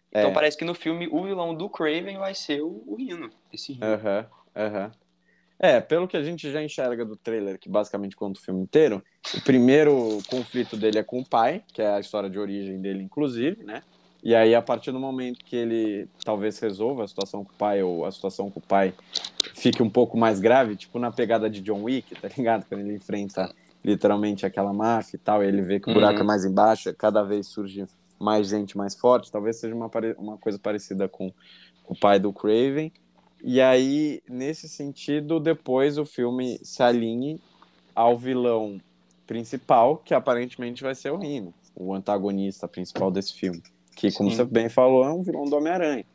Então 0.10 0.32
é. 0.32 0.34
parece 0.34 0.58
que 0.58 0.66
no 0.66 0.74
filme 0.74 1.08
o 1.12 1.24
vilão 1.24 1.54
do 1.54 1.70
Craven 1.70 2.18
vai 2.18 2.34
ser 2.34 2.62
o, 2.62 2.84
o 2.88 2.96
Rino, 2.96 3.30
esse 3.54 3.74
Rino. 3.74 3.86
Aham, 3.86 4.26
uhum, 4.56 4.64
aham. 4.64 4.86
Uhum. 4.86 4.92
É, 5.60 5.82
pelo 5.82 6.08
que 6.08 6.16
a 6.16 6.22
gente 6.22 6.52
já 6.52 6.62
enxerga 6.62 7.04
do 7.04 7.16
trailer, 7.16 7.58
que 7.58 7.68
basicamente 7.68 8.16
conta 8.16 8.40
o 8.40 8.44
filme 8.44 8.62
inteiro, 8.62 9.04
o 9.34 9.42
primeiro 9.42 10.20
conflito 10.30 10.78
dele 10.78 11.00
é 11.00 11.04
com 11.04 11.20
o 11.20 11.26
pai, 11.26 11.64
que 11.74 11.82
é 11.82 11.88
a 11.94 12.00
história 12.00 12.30
de 12.30 12.38
origem 12.38 12.80
dele, 12.80 13.02
inclusive, 13.02 13.64
né? 13.64 13.82
E 14.24 14.34
aí, 14.36 14.56
a 14.56 14.62
partir 14.62 14.92
do 14.92 15.00
momento 15.00 15.46
que 15.46 15.56
ele 15.56 16.10
talvez 16.24 16.60
resolva 16.60 17.04
a 17.04 17.08
situação 17.08 17.44
com 17.44 17.52
o 17.52 17.56
pai, 17.56 17.84
ou 17.84 18.06
a 18.06 18.12
situação 18.12 18.50
com 18.50 18.60
o 18.60 18.64
pai 18.64 18.94
fique 19.54 19.82
um 19.82 19.90
pouco 19.90 20.18
mais 20.18 20.40
grave, 20.40 20.76
tipo 20.76 21.00
na 21.00 21.12
pegada 21.12 21.50
de 21.50 21.62
John 21.62 21.84
Wick, 21.84 22.16
tá 22.20 22.30
ligado? 22.36 22.66
Quando 22.68 22.82
ele 22.82 22.96
enfrenta 22.96 23.54
literalmente 23.84 24.46
aquela 24.46 24.74
máfia 24.74 25.16
e 25.16 25.20
tal, 25.20 25.44
e 25.44 25.48
ele 25.48 25.62
vê 25.62 25.80
que 25.80 25.90
o 25.90 25.94
buraco 25.94 26.16
é 26.16 26.18
uhum. 26.18 26.24
é 26.24 26.28
mais 26.28 26.46
embaixo, 26.46 26.94
cada 26.96 27.24
vez 27.24 27.48
surge 27.48 27.86
mais 28.20 28.48
gente 28.48 28.76
mais 28.76 28.96
forte, 28.96 29.32
talvez 29.32 29.58
seja 29.58 29.76
uma, 29.76 29.90
uma 30.18 30.38
coisa 30.38 30.58
parecida 30.58 31.08
com, 31.08 31.32
com 31.84 31.94
o 31.94 32.00
pai 32.00 32.20
do 32.20 32.34
Craven. 32.34 32.92
E 33.44 33.62
aí, 33.62 34.22
nesse 34.28 34.68
sentido, 34.68 35.40
depois 35.40 35.98
o 36.00 36.06
filme 36.06 36.60
se 36.64 36.82
alinhe 36.82 37.40
ao 37.94 38.18
vilão 38.18 38.82
principal, 39.28 39.98
que 39.98 40.14
aparentemente 40.14 40.82
vai 40.82 40.96
ser 40.96 41.12
o 41.12 41.18
Rino, 41.18 41.54
o 41.76 41.94
antagonista 41.94 42.68
principal 42.68 43.12
desse 43.12 43.34
filme. 43.34 43.62
Que, 43.98 44.12
como 44.12 44.30
Sim. 44.30 44.36
você 44.36 44.46
bem 44.46 44.70
falou, 44.70 45.04
é 45.04 45.12
um 45.12 45.24
vilão 45.24 45.46
do 45.46 45.56
Homem-Aranha. 45.56 46.06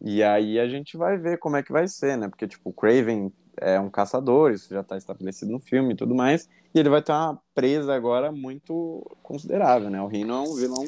E 0.00 0.22
aí 0.22 0.58
a 0.58 0.66
gente 0.66 0.96
vai 0.96 1.18
ver 1.18 1.38
como 1.38 1.56
é 1.56 1.62
que 1.62 1.70
vai 1.70 1.86
ser, 1.86 2.16
né? 2.16 2.28
Porque, 2.28 2.48
tipo, 2.48 2.70
o 2.70 2.72
Craven 2.72 3.30
é 3.58 3.78
um 3.78 3.90
caçador, 3.90 4.52
isso 4.52 4.72
já 4.72 4.80
está 4.80 4.96
estabelecido 4.96 5.52
no 5.52 5.60
filme 5.60 5.92
e 5.92 5.96
tudo 5.96 6.14
mais. 6.14 6.48
E 6.74 6.78
ele 6.78 6.88
vai 6.88 7.02
ter 7.02 7.12
uma 7.12 7.38
presa 7.54 7.94
agora 7.94 8.32
muito 8.32 9.06
considerável, 9.22 9.90
né? 9.90 10.00
O 10.00 10.06
Rino 10.06 10.32
é 10.32 10.40
um 10.40 10.54
vilão 10.54 10.86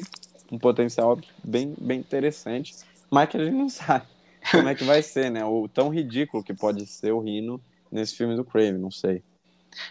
com 0.49 0.55
um 0.55 0.59
potencial 0.59 1.19
bem, 1.43 1.75
bem 1.79 1.99
interessante, 1.99 2.75
mas 3.11 3.29
que 3.29 3.37
a 3.37 3.45
gente 3.45 3.55
não 3.55 3.69
sabe 3.69 4.07
como 4.49 4.67
é 4.67 4.73
que 4.73 4.83
vai 4.83 5.03
ser, 5.03 5.29
né? 5.29 5.45
O 5.45 5.67
tão 5.67 5.89
ridículo 5.89 6.43
que 6.43 6.53
pode 6.53 6.87
ser 6.87 7.11
o 7.11 7.19
Rino 7.19 7.61
nesse 7.91 8.15
filme 8.15 8.35
do 8.35 8.43
Craven, 8.43 8.79
não 8.79 8.89
sei. 8.89 9.21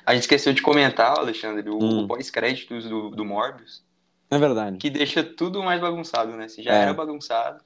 A 0.05 0.15
gente 0.15 0.23
esqueceu 0.23 0.53
de 0.53 0.63
comentar, 0.63 1.17
Alexandre, 1.17 1.71
o, 1.71 1.79
hum. 1.79 2.09
pós-créditos 2.09 2.89
do, 2.89 3.11
do 3.11 3.25
Morbius. 3.25 3.85
É 4.33 4.39
verdade. 4.39 4.79
Que 4.79 4.89
deixa 4.89 5.23
tudo 5.23 5.63
mais 5.63 5.79
bagunçado, 5.79 6.33
né? 6.33 6.49
Se 6.49 6.63
já 6.63 6.73
é. 6.73 6.83
era 6.85 6.95
bagunçado. 6.95 7.63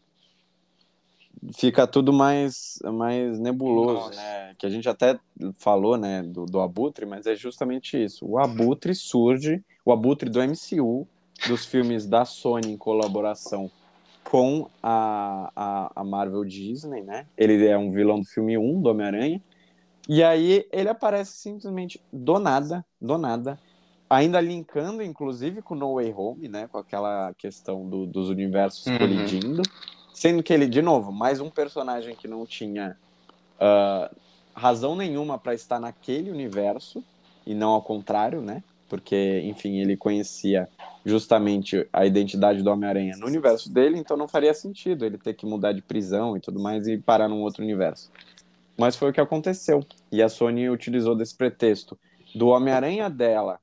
Fica 1.55 1.87
tudo 1.87 2.13
mais, 2.13 2.81
mais 2.83 3.39
nebuloso, 3.39 4.07
Nossa. 4.07 4.21
né? 4.21 4.53
Que 4.59 4.67
a 4.67 4.69
gente 4.69 4.89
até 4.89 5.17
falou, 5.61 5.97
né, 5.97 6.25
do, 6.25 6.45
do 6.45 6.61
Abutre, 6.61 7.07
mas 7.07 7.25
é 7.25 7.37
justamente 7.37 8.03
isso. 8.03 8.27
O 8.27 8.37
Abutre 8.37 8.97
surge, 8.97 9.63
o 9.85 9.93
Abutre 9.93 10.29
do 10.29 10.41
MCU, 10.41 11.07
dos 11.47 11.65
filmes 11.65 12.05
da 12.05 12.25
Sony 12.25 12.73
em 12.73 12.77
colaboração 12.77 13.71
com 14.25 14.69
a, 14.83 15.53
a, 15.55 15.93
a, 15.95 16.03
Marvel 16.03 16.45
Disney, 16.45 17.03
né? 17.03 17.27
Ele 17.39 17.65
é 17.65 17.79
um 17.79 17.93
vilão 17.93 18.19
do 18.19 18.27
filme 18.27 18.59
1 18.59 18.83
do 18.83 18.91
Homem-Aranha. 18.91 19.41
E 20.09 20.21
aí 20.21 20.67
ele 20.73 20.89
aparece 20.89 21.31
simplesmente 21.37 22.03
do 22.13 22.41
nada, 22.41 22.85
do 23.01 23.17
nada, 23.19 23.57
ainda 24.09 24.41
linkando, 24.41 25.03
inclusive, 25.03 25.63
com 25.63 25.75
No 25.75 25.95
Way 25.95 26.15
Home, 26.17 26.49
né? 26.49 26.69
Com 26.71 26.79
aquela 26.79 27.35
questão 27.35 27.89
do, 27.89 28.07
dos 28.07 28.29
universos 28.29 28.87
uhum. 28.87 28.99
colidindo. 28.99 29.63
Sendo 30.15 30.43
que 30.43 30.53
ele, 30.53 30.67
de 30.67 30.81
novo, 30.81 31.13
mais 31.13 31.41
um 31.41 31.51
personagem 31.51 32.15
que 32.15 32.27
não 32.27 32.47
tinha 32.47 32.97
uh, 33.61 34.15
razão 34.55 34.97
nenhuma 34.97 35.39
para 35.39 35.55
estar 35.55 35.79
naquele 35.79 36.31
universo, 36.31 37.05
e 37.47 37.55
não 37.55 37.71
ao 37.71 37.83
contrário, 37.83 38.41
né? 38.41 38.63
Porque, 38.89 39.43
enfim, 39.45 39.79
ele 39.79 39.97
conhecia 39.97 40.69
justamente 41.05 41.87
a 41.93 42.07
identidade 42.07 42.63
do 42.63 42.71
Homem-Aranha 42.71 43.17
no 43.17 43.27
universo 43.27 43.71
dele, 43.73 43.99
então 43.99 44.17
não 44.17 44.29
faria 44.29 44.55
sentido 44.55 45.05
ele 45.05 45.19
ter 45.19 45.35
que 45.35 45.45
mudar 45.45 45.73
de 45.73 45.83
prisão 45.83 46.37
e 46.37 46.41
tudo 46.41 46.61
mais 46.61 46.87
e 46.87 46.97
parar 46.97 47.29
num 47.29 47.43
outro 47.43 47.63
universo. 47.63 48.11
Mas 48.79 48.95
foi 48.95 49.11
o 49.11 49.13
que 49.13 49.21
aconteceu. 49.21 49.85
E 50.11 50.23
a 50.23 50.29
Sony 50.29 50.71
utilizou 50.71 51.17
desse 51.17 51.35
pretexto 51.35 51.99
do 52.35 52.49
Homem-Aranha 52.49 53.11
dela 53.11 53.59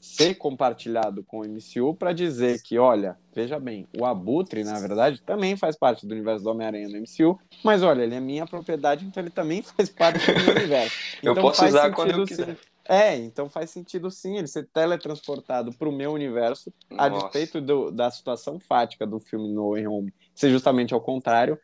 ser 0.00 0.34
compartilhado 0.34 1.24
com 1.24 1.40
o 1.40 1.44
MCU 1.44 1.94
para 1.94 2.12
dizer 2.12 2.62
que, 2.62 2.78
olha, 2.78 3.16
veja 3.34 3.58
bem, 3.58 3.86
o 3.98 4.04
Abutre, 4.04 4.62
na 4.64 4.78
verdade, 4.78 5.20
também 5.22 5.56
faz 5.56 5.76
parte 5.76 6.06
do 6.06 6.12
universo 6.12 6.44
do 6.44 6.50
Homem-Aranha 6.50 6.88
no 6.88 6.98
MCU, 6.98 7.38
mas 7.64 7.82
olha, 7.82 8.02
ele 8.02 8.14
é 8.14 8.20
minha 8.20 8.46
propriedade, 8.46 9.04
então 9.04 9.22
ele 9.22 9.30
também 9.30 9.62
faz 9.76 9.88
parte 9.88 10.32
do 10.32 10.40
meu 10.40 10.54
universo. 10.54 10.96
Então, 11.18 11.34
eu 11.34 11.42
posso 11.42 11.64
usar 11.64 11.90
quando 11.92 12.12
eu 12.12 12.26
quiser. 12.26 12.54
Sim. 12.54 12.56
É, 12.90 13.14
então 13.16 13.50
faz 13.50 13.68
sentido 13.68 14.10
sim 14.10 14.38
ele 14.38 14.46
ser 14.46 14.66
teletransportado 14.72 15.74
para 15.74 15.86
o 15.86 15.92
meu 15.92 16.10
universo, 16.10 16.72
Nossa. 16.90 17.02
a 17.04 17.08
despeito 17.10 17.60
do, 17.60 17.90
da 17.90 18.10
situação 18.10 18.58
fática 18.58 19.06
do 19.06 19.20
filme 19.20 19.46
No 19.46 19.72
Way 19.72 19.86
Home 19.86 20.14
ser 20.34 20.50
justamente 20.50 20.94
ao 20.94 21.00
contrário. 21.00 21.58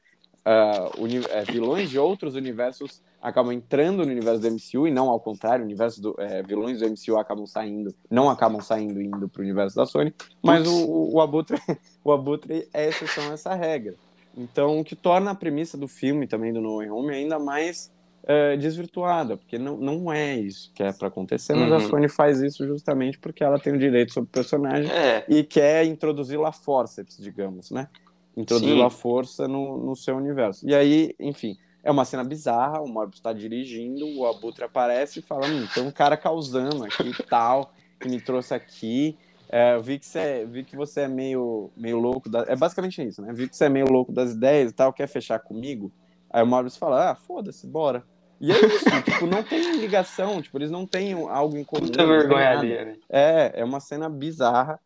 Uh, 0.46 1.06
vilões 1.50 1.88
de 1.88 1.98
outros 1.98 2.34
universos 2.34 3.02
acabam 3.24 3.52
entrando 3.52 4.04
no 4.04 4.12
universo 4.12 4.38
do 4.42 4.50
MCU 4.50 4.86
e 4.86 4.90
não 4.90 5.08
ao 5.08 5.18
contrário, 5.18 5.64
universo 5.64 6.00
do, 6.02 6.14
é, 6.18 6.42
vilões 6.42 6.80
do 6.80 6.86
MCU 6.86 7.16
acabam 7.16 7.46
saindo, 7.46 7.94
não 8.10 8.28
acabam 8.28 8.60
saindo 8.60 9.00
indo 9.00 9.26
para 9.30 9.40
o 9.40 9.42
universo 9.42 9.74
da 9.74 9.86
Sony, 9.86 10.14
mas 10.42 10.68
o, 10.68 10.84
o, 10.84 11.14
o, 11.14 11.20
Abutre, 11.22 11.58
o 12.04 12.12
Abutre 12.12 12.68
é 12.74 12.86
exceção 12.86 13.30
a 13.30 13.32
essa 13.32 13.54
regra. 13.54 13.94
Então, 14.36 14.78
o 14.78 14.84
que 14.84 14.94
torna 14.94 15.30
a 15.30 15.34
premissa 15.34 15.78
do 15.78 15.88
filme 15.88 16.26
também 16.26 16.52
do 16.52 16.60
No 16.60 16.76
Way 16.76 16.90
Home 16.90 17.14
ainda 17.14 17.38
mais 17.38 17.90
é, 18.24 18.58
desvirtuada, 18.58 19.38
porque 19.38 19.56
não, 19.56 19.78
não 19.78 20.12
é 20.12 20.36
isso 20.36 20.70
que 20.74 20.82
é 20.82 20.92
para 20.92 21.08
acontecer, 21.08 21.54
mas 21.54 21.70
uhum. 21.70 21.76
a 21.76 21.80
Sony 21.80 22.08
faz 22.08 22.42
isso 22.42 22.66
justamente 22.66 23.18
porque 23.18 23.42
ela 23.42 23.58
tem 23.58 23.72
o 23.72 23.78
direito 23.78 24.12
sobre 24.12 24.28
o 24.28 24.32
personagem 24.32 24.90
é. 24.92 25.24
e 25.26 25.42
quer 25.42 25.86
introduzir 25.86 26.38
a 26.40 26.52
força, 26.52 27.02
digamos, 27.18 27.70
né? 27.70 27.88
Introduzir 28.36 28.82
a 28.82 28.90
força 28.90 29.48
no, 29.48 29.78
no 29.78 29.96
seu 29.96 30.16
universo. 30.16 30.68
E 30.68 30.74
aí, 30.74 31.14
enfim, 31.18 31.56
é 31.84 31.90
uma 31.90 32.04
cena 32.06 32.24
bizarra, 32.24 32.80
o 32.80 32.88
Morbius 32.88 33.18
está 33.18 33.32
dirigindo, 33.32 34.06
o 34.18 34.26
Abutre 34.26 34.64
aparece 34.64 35.18
e 35.18 35.22
fala, 35.22 35.46
hum, 35.46 35.66
tem 35.72 35.82
um 35.82 35.90
cara 35.90 36.16
causando 36.16 36.82
aqui 36.82 37.10
e 37.10 37.22
tal, 37.24 37.72
que 38.00 38.08
me 38.08 38.18
trouxe 38.20 38.54
aqui, 38.54 39.18
é, 39.50 39.78
vi, 39.78 39.98
que 39.98 40.06
você, 40.06 40.46
vi 40.50 40.64
que 40.64 40.74
você 40.74 41.02
é 41.02 41.08
meio, 41.08 41.70
meio 41.76 41.98
louco, 41.98 42.30
da... 42.30 42.46
é 42.48 42.56
basicamente 42.56 43.06
isso, 43.06 43.20
né? 43.20 43.32
Vi 43.34 43.48
que 43.48 43.56
você 43.56 43.66
é 43.66 43.68
meio 43.68 43.86
louco 43.86 44.10
das 44.10 44.32
ideias 44.32 44.70
e 44.70 44.74
tal, 44.74 44.94
quer 44.94 45.06
fechar 45.06 45.38
comigo? 45.38 45.92
Aí 46.30 46.42
o 46.42 46.46
Morbius 46.46 46.76
fala, 46.76 47.10
ah, 47.10 47.14
foda-se, 47.14 47.66
bora. 47.66 48.02
E 48.40 48.50
é 48.50 48.58
isso, 48.66 48.84
tipo, 49.04 49.26
não 49.26 49.42
tem 49.42 49.76
ligação, 49.76 50.40
tipo, 50.40 50.56
eles 50.56 50.70
não 50.70 50.86
têm 50.86 51.12
algo 51.12 51.56
em 51.58 51.64
comum. 51.64 51.82
Muita 51.82 52.06
vergonha 52.06 52.50
ali, 52.50 52.70
né? 52.70 52.96
É, 53.10 53.60
é 53.60 53.64
uma 53.64 53.78
cena 53.78 54.08
bizarra. 54.08 54.80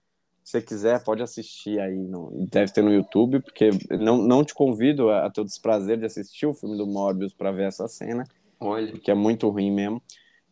Se 0.49 0.53
você 0.53 0.63
quiser, 0.63 1.05
pode 1.05 1.23
assistir 1.23 1.79
aí, 1.79 1.95
no, 1.95 2.33
deve 2.51 2.73
ter 2.73 2.83
no 2.83 2.91
YouTube, 2.91 3.39
porque 3.41 3.69
não, 3.91 4.17
não 4.17 4.43
te 4.43 4.55
convido 4.55 5.11
a, 5.11 5.27
a 5.27 5.31
ter 5.31 5.43
o 5.43 5.45
desprazer 5.45 5.99
de 5.99 6.07
assistir 6.07 6.47
o 6.47 6.55
filme 6.55 6.75
do 6.75 6.87
Morbius 6.87 7.35
para 7.35 7.53
ver 7.53 7.65
essa 7.65 7.87
cena, 7.87 8.25
Olha. 8.59 8.91
porque 8.91 9.11
é 9.11 9.15
muito 9.15 9.47
ruim 9.51 9.71
mesmo. 9.71 10.03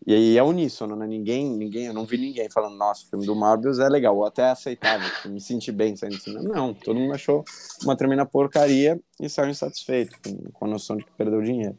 E 0.07 0.13
aí 0.13 0.37
é 0.37 0.43
uníssono, 0.43 0.97
né? 0.97 1.07
Ninguém, 1.07 1.49
ninguém, 1.49 1.87
eu 1.87 1.95
não 1.95 2.05
vi 2.05 2.19
ninguém 2.19 2.51
falando, 2.51 2.77
nossa, 2.77 3.07
o 3.07 3.09
filme 3.09 3.25
do 3.25 3.35
Morbius 3.35 3.79
é 3.79 3.89
legal, 3.89 4.15
ou 4.15 4.27
até 4.27 4.43
é 4.43 4.51
aceitável, 4.51 5.09
tipo, 5.09 5.31
me 5.31 5.41
senti 5.41 5.73
bem 5.73 5.97
saindo 5.97 6.17
do 6.17 6.23
cinema. 6.23 6.47
Não, 6.47 6.75
todo 6.75 7.01
mundo 7.01 7.15
achou 7.15 7.43
uma 7.83 7.97
tremenda 7.97 8.27
porcaria 8.27 9.01
e 9.19 9.31
saiu 9.31 9.49
insatisfeito, 9.49 10.15
com, 10.53 10.67
a 10.67 10.69
noção 10.69 10.99
de 10.99 11.07
que 11.07 11.13
perdeu 11.13 11.41
dinheiro. 11.41 11.79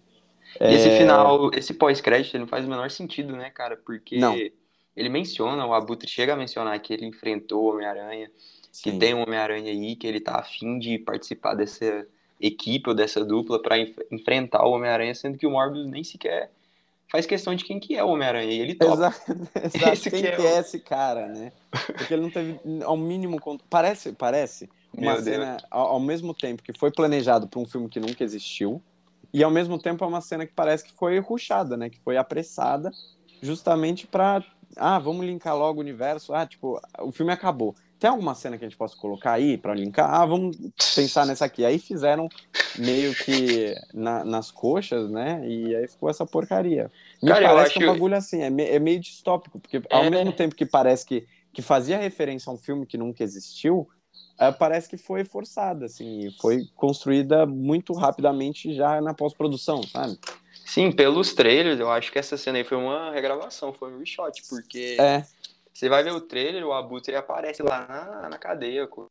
E 0.59 0.74
esse 0.74 0.89
é. 0.89 0.97
final, 0.97 1.51
esse 1.53 1.71
pós-crédito, 1.71 2.39
não 2.39 2.47
faz 2.47 2.65
o 2.65 2.67
menor 2.67 2.89
sentido, 2.89 3.33
né, 3.33 3.51
cara? 3.51 3.77
Porque 3.77 4.17
não. 4.17 4.36
Ele 4.98 5.10
menciona, 5.10 5.63
o 5.63 5.75
Abutre 5.75 6.10
chega 6.10 6.34
a 6.34 6.36
mencionar 6.36 6.80
que 6.80 6.92
ele 6.92 7.06
enfrentou 7.06 7.66
o 7.66 7.70
Homem-Aranha, 7.70 8.32
que 8.82 8.92
tem 8.92 9.13
um 9.13 9.22
Homem-Aranha 9.22 9.72
aí, 9.72 9.96
que 9.96 10.08
ele 10.08 10.20
tá 10.20 10.39
afim 10.39 10.80
de 10.80 10.98
participar 10.98 11.54
dessa 11.54 12.08
equipe 12.42 12.89
ou 12.89 12.96
dessa 12.96 13.24
dupla 13.24 13.62
para 13.62 13.77
enf 13.77 13.96
enfrentar 14.12 14.66
o 14.66 14.72
Homem-Aranha, 14.72 15.13
sendo 15.13 15.38
que 15.38 15.46
o 15.46 15.51
Morbius 15.51 15.86
nem 15.88 16.04
sequer 16.04 16.51
faz 17.10 17.25
questão 17.25 17.56
de 17.56 17.63
quem 17.63 17.80
que 17.80 17.96
é 17.96 18.04
o 18.04 18.10
Homem-Aranha, 18.10 18.51
e 18.51 18.60
ele 18.60 18.74
topa. 18.74 18.94
Exato, 18.94 19.32
exato. 19.63 19.94
Esse 19.94 20.10
quem 20.10 20.22
que 20.22 20.27
é, 20.27 20.36
que 20.36 20.42
é 20.42 20.60
esse 20.60 20.80
cara, 20.80 21.27
né? 21.27 21.51
Porque 21.96 22.13
ele 22.13 22.24
não 22.24 22.32
teve, 22.32 22.60
ao 22.84 22.98
mínimo, 22.98 23.39
parece, 23.70 24.12
parece 24.13 24.68
uma 24.92 25.13
Meu 25.13 25.22
cena, 25.22 25.58
ao, 25.70 25.89
ao 25.89 26.00
mesmo 26.00 26.34
tempo 26.34 26.63
que 26.63 26.74
foi 26.74 26.92
planejado 26.92 27.48
para 27.48 27.60
um 27.60 27.66
filme 27.66 27.88
que 27.88 28.00
nunca 28.00 28.24
existiu, 28.24 28.82
e 29.32 29.44
ao 29.44 29.51
mesmo 29.51 29.77
tempo 29.77 30.04
é 30.04 30.08
uma 30.08 30.22
cena 30.22 30.46
que 30.46 30.54
parece 30.54 30.84
que 30.84 30.94
foi 30.94 31.20
ruxada, 31.20 31.77
né? 31.77 31.88
Que 31.88 32.00
foi 32.00 32.18
apressada 32.18 32.92
justamente 33.42 34.08
para 34.08 34.44
ah, 34.75 35.00
vamos 35.00 35.25
linkar 35.25 35.55
logo 35.57 35.79
o 35.79 35.81
universo. 35.81 36.33
Ah, 36.33 36.45
tipo, 36.45 36.79
o 37.00 37.12
filme 37.12 37.31
acabou. 37.31 37.75
Tem 38.00 38.09
alguma 38.09 38.36
cena 38.36 38.57
que 38.57 38.65
a 38.65 38.67
gente 38.67 38.77
possa 38.77 38.95
colocar 38.95 39.33
aí 39.33 39.57
para 39.57 39.74
linkar? 39.74 40.13
Ah, 40.13 40.25
vamos 40.25 40.55
pensar 40.93 41.25
nessa 41.25 41.45
aqui. 41.45 41.65
Aí 41.65 41.79
fizeram 41.79 42.29
meio 42.77 43.13
que 43.15 43.74
na, 43.93 44.24
nas 44.24 44.51
coxas, 44.51 45.09
né? 45.09 45.41
E 45.47 45.75
aí 45.75 45.88
ficou 45.88 46.09
essa 46.09 46.25
porcaria. 46.25 46.91
Me 47.21 47.29
Cara, 47.29 47.47
parece 47.47 47.74
que 47.74 47.83
é 47.83 47.89
um 47.89 47.93
bagulho 47.93 48.15
assim, 48.15 48.41
é, 48.41 48.50
me, 48.50 48.63
é 48.63 48.77
meio 48.77 49.00
distópico, 49.00 49.59
porque 49.59 49.81
ao 49.89 50.03
é... 50.03 50.09
mesmo 50.09 50.31
tempo 50.31 50.53
que 50.53 50.65
parece 50.65 51.05
que, 51.05 51.27
que 51.51 51.62
fazia 51.62 51.97
referência 51.97 52.51
a 52.51 52.53
um 52.53 52.57
filme 52.57 52.86
que 52.86 52.97
nunca 52.97 53.24
existiu, 53.24 53.89
uh, 54.39 54.53
parece 54.59 54.88
que 54.88 54.97
foi 54.97 55.24
forçada, 55.25 55.88
assim, 55.88 56.29
foi 56.39 56.67
construída 56.75 57.47
muito 57.47 57.93
rapidamente 57.93 58.75
já 58.75 59.01
na 59.01 59.13
pós-produção, 59.13 59.81
sabe? 59.81 60.19
Sim, 60.67 60.91
pelos 60.91 61.33
trailers, 61.33 61.79
eu 61.79 61.89
acho 61.89 62.12
que 62.12 62.19
essa 62.19 62.36
cena 62.36 62.57
aí 62.57 62.63
foi 62.65 62.77
uma 62.77 63.09
regravação, 63.12 63.71
foi 63.71 63.89
um 63.89 64.00
reshot, 64.00 64.43
porque 64.50 64.97
É, 65.00 65.24
você 65.74 65.88
vai 65.88 66.03
ver 66.03 66.12
o 66.12 66.19
trailer, 66.19 66.67
o 66.67 66.74
Abutre 66.74 67.15
aparece 67.15 67.63
lá 67.63 67.88
na, 67.88 68.29
na 68.29 68.38
cadeia 68.38 68.86
com, 68.86 69.07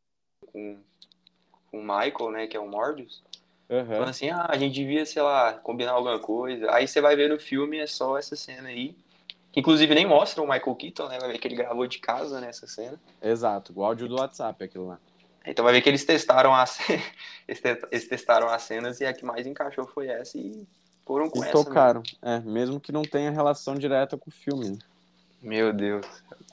com, 0.52 0.78
o 1.72 1.78
Michael, 1.78 2.30
né, 2.30 2.46
que 2.46 2.58
é 2.58 2.60
o 2.60 2.68
Morbius, 2.68 3.22
aham. 3.70 3.86
falando 3.86 4.10
assim, 4.10 4.28
ah, 4.28 4.44
a 4.50 4.58
gente 4.58 4.74
devia, 4.74 5.06
sei 5.06 5.22
lá, 5.22 5.54
combinar 5.54 5.92
alguma 5.92 6.18
coisa. 6.18 6.70
Aí 6.72 6.86
você 6.86 7.00
vai 7.00 7.16
ver 7.16 7.30
no 7.30 7.38
filme, 7.38 7.78
é 7.78 7.86
só 7.86 8.18
essa 8.18 8.36
cena 8.36 8.68
aí, 8.68 8.94
inclusive 9.56 9.94
nem 9.94 10.04
mostra 10.04 10.42
o 10.42 10.46
Michael 10.46 10.76
Keaton, 10.76 11.08
né, 11.08 11.18
vai 11.18 11.32
ver 11.32 11.38
que 11.38 11.48
ele 11.48 11.56
gravou 11.56 11.86
de 11.86 11.98
casa 12.00 12.38
nessa 12.38 12.66
cena. 12.66 13.00
exato. 13.22 13.72
O 13.74 13.82
áudio 13.82 14.06
do 14.08 14.16
WhatsApp, 14.16 14.62
aquilo 14.62 14.88
lá. 14.88 15.00
Então 15.46 15.64
vai 15.64 15.72
ver 15.72 15.80
que 15.80 15.88
eles 15.88 16.04
testaram 16.04 16.54
as, 16.54 16.78
eles 17.48 18.08
testaram 18.08 18.46
as 18.46 18.62
cenas 18.62 19.00
e 19.00 19.06
a 19.06 19.14
que 19.14 19.24
mais 19.24 19.46
encaixou 19.46 19.86
foi 19.86 20.08
essa 20.08 20.36
e 20.36 20.66
foram 21.06 21.30
com 21.30 21.38
E 21.38 21.48
essa. 21.48 21.56
né? 21.58 21.64
tocaram. 21.64 22.02
É, 22.20 22.40
mesmo 22.40 22.80
que 22.80 22.92
não 22.92 23.02
tenha 23.02 23.30
relação 23.30 23.74
direta 23.76 24.18
com 24.18 24.28
o 24.28 24.32
filme. 24.32 24.70
né? 24.70 24.78
Meu 25.40 25.72
Deus. 25.72 26.04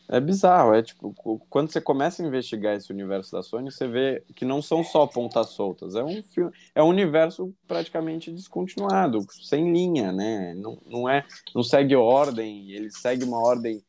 É 0.09 0.19
bizarro, 0.19 0.73
é 0.75 0.83
tipo, 0.83 1.15
quando 1.49 1.71
você 1.71 1.79
começa 1.81 2.21
a 2.21 2.25
investigar 2.27 2.75
esse 2.75 2.91
universo 2.91 3.31
da 3.31 3.41
Sony, 3.41 3.71
você 3.71 3.87
vê 3.87 4.21
que 4.35 4.45
não 4.45 4.61
são 4.61 4.83
só 4.83 5.07
pontas 5.07 5.49
soltas, 5.49 5.95
é 5.95 6.03
um 6.03 6.21
filme, 6.21 6.51
é 6.75 6.83
um 6.83 6.89
universo 6.89 7.51
praticamente 7.67 8.29
descontinuado, 8.31 9.25
sem 9.31 9.71
linha, 9.71 10.11
né? 10.11 10.53
Não, 10.55 10.77
não 10.85 11.09
é, 11.09 11.25
não 11.55 11.63
segue 11.63 11.95
ordem, 11.95 12.69
ele 12.71 12.91
segue 12.91 13.23
uma 13.23 13.39
ordem 13.39 13.81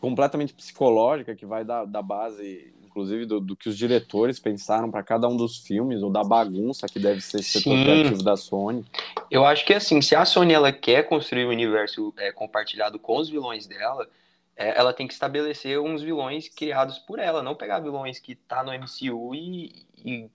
completamente 0.00 0.54
psicológica 0.54 1.34
que 1.34 1.44
vai 1.44 1.64
da, 1.64 1.84
da 1.84 2.00
base, 2.00 2.72
inclusive 2.92 3.24
do, 3.24 3.40
do 3.40 3.56
que 3.56 3.70
os 3.70 3.76
diretores 3.76 4.38
pensaram 4.38 4.90
para 4.90 5.02
cada 5.02 5.26
um 5.26 5.36
dos 5.36 5.58
filmes 5.58 6.02
ou 6.02 6.10
da 6.10 6.22
bagunça 6.22 6.86
que 6.86 6.98
deve 7.00 7.22
ser 7.22 7.40
esse 7.40 7.60
setor 7.60 7.82
criativo 7.82 8.22
da 8.22 8.36
Sony. 8.36 8.84
Eu 9.30 9.46
acho 9.46 9.64
que 9.64 9.72
assim, 9.72 10.02
se 10.02 10.14
a 10.14 10.26
Sony 10.26 10.52
ela 10.52 10.70
quer 10.70 11.08
construir 11.08 11.46
um 11.46 11.48
universo 11.48 12.12
é, 12.18 12.30
compartilhado 12.30 12.98
com 12.98 13.16
os 13.16 13.30
vilões 13.30 13.66
dela, 13.66 14.06
é, 14.54 14.78
ela 14.78 14.92
tem 14.92 15.06
que 15.08 15.14
estabelecer 15.14 15.80
uns 15.80 16.02
vilões 16.02 16.48
criados 16.48 16.98
por 16.98 17.18
ela, 17.18 17.42
não 17.42 17.54
pegar 17.54 17.80
vilões 17.80 18.20
que 18.20 18.34
tá 18.34 18.62
no 18.62 18.72
MCU 18.72 19.34
e, 19.34 19.86
e, 20.04 20.30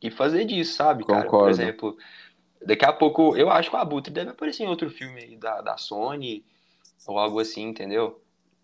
e 0.00 0.10
fazer 0.10 0.46
disso, 0.46 0.74
sabe, 0.74 1.04
cara? 1.04 1.20
Por 1.20 1.30
Concordo. 1.30 1.50
exemplo, 1.50 1.98
daqui 2.64 2.86
a 2.86 2.92
pouco, 2.92 3.36
eu 3.36 3.50
acho 3.50 3.68
que 3.68 3.76
o 3.76 3.78
Abutre 3.78 4.12
deve 4.12 4.30
aparecer 4.30 4.64
em 4.64 4.68
outro 4.68 4.88
filme 4.88 5.20
aí 5.20 5.36
da, 5.36 5.60
da 5.60 5.76
Sony 5.76 6.42
ou 7.06 7.18
algo 7.18 7.38
assim, 7.38 7.64
entendeu? 7.64 8.18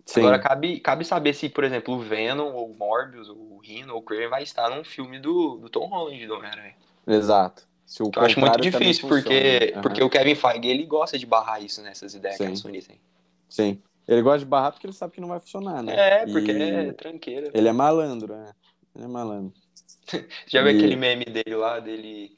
Sim, 0.07 0.21
Agora, 0.21 0.39
cabe, 0.39 0.81
cabe 0.81 1.05
saber 1.05 1.33
se, 1.35 1.49
por 1.49 1.65
exemplo, 1.65 1.95
o 1.95 1.99
Venom, 1.99 2.53
ou 2.53 2.71
o 2.71 2.77
Morbius, 2.77 3.29
ou 3.29 3.37
o 3.37 3.59
Rhino, 3.59 3.95
ou 3.95 4.01
o 4.01 4.03
Kraven 4.03 4.29
vai 4.29 4.43
estar 4.43 4.69
num 4.71 4.85
filme 4.85 5.19
do, 5.19 5.57
do 5.57 5.69
Tom 5.71 5.87
Holland, 5.87 6.27
do 6.27 6.35
Homem-Aranha. 6.35 6.75
exato. 7.07 7.67
Se 7.87 8.03
o 8.03 8.11
Eu 8.15 8.23
acho 8.23 8.41
muito 8.41 8.61
difícil, 8.61 9.09
porque. 9.09 9.73
Aham. 9.75 9.83
porque 9.83 10.03
o 10.03 10.09
Kevin 10.11 10.35
Feige, 10.35 10.69
ele 10.69 10.85
gosta 10.85 11.19
de 11.19 11.27
barrar 11.27 11.63
isso 11.63 11.83
nessas 11.83 12.15
ideias 12.15 12.37
que 12.39 12.45
Sim. 12.45 12.53
a 12.53 12.57
Sony 12.57 12.83
tem. 12.83 13.01
Sim. 13.49 13.83
Ele 14.07 14.23
gosta 14.23 14.41
de 14.41 14.45
barrar 14.47 14.73
porque 14.73 14.87
ele 14.87 14.93
sabe 14.95 15.13
que 15.15 15.21
não 15.21 15.29
vai 15.29 15.41
funcionar, 15.41 15.83
né? 15.83 15.95
É, 15.97 16.27
porque 16.27 16.51
E 16.51 16.63
é 16.71 16.93
tranqueira. 16.93 17.51
Ele 17.55 17.69
é 17.69 17.73
malandro, 17.73 18.37
né? 18.37 18.53
Ele 18.95 19.05
é 19.05 19.09
malandro. 19.09 19.53
Já 20.47 20.63
viu 20.63 20.73
E- 20.73 20.77
aquele 20.77 20.97
meme 20.97 21.25
dele 21.25 21.55
lá, 21.57 21.81
dele, 21.81 22.37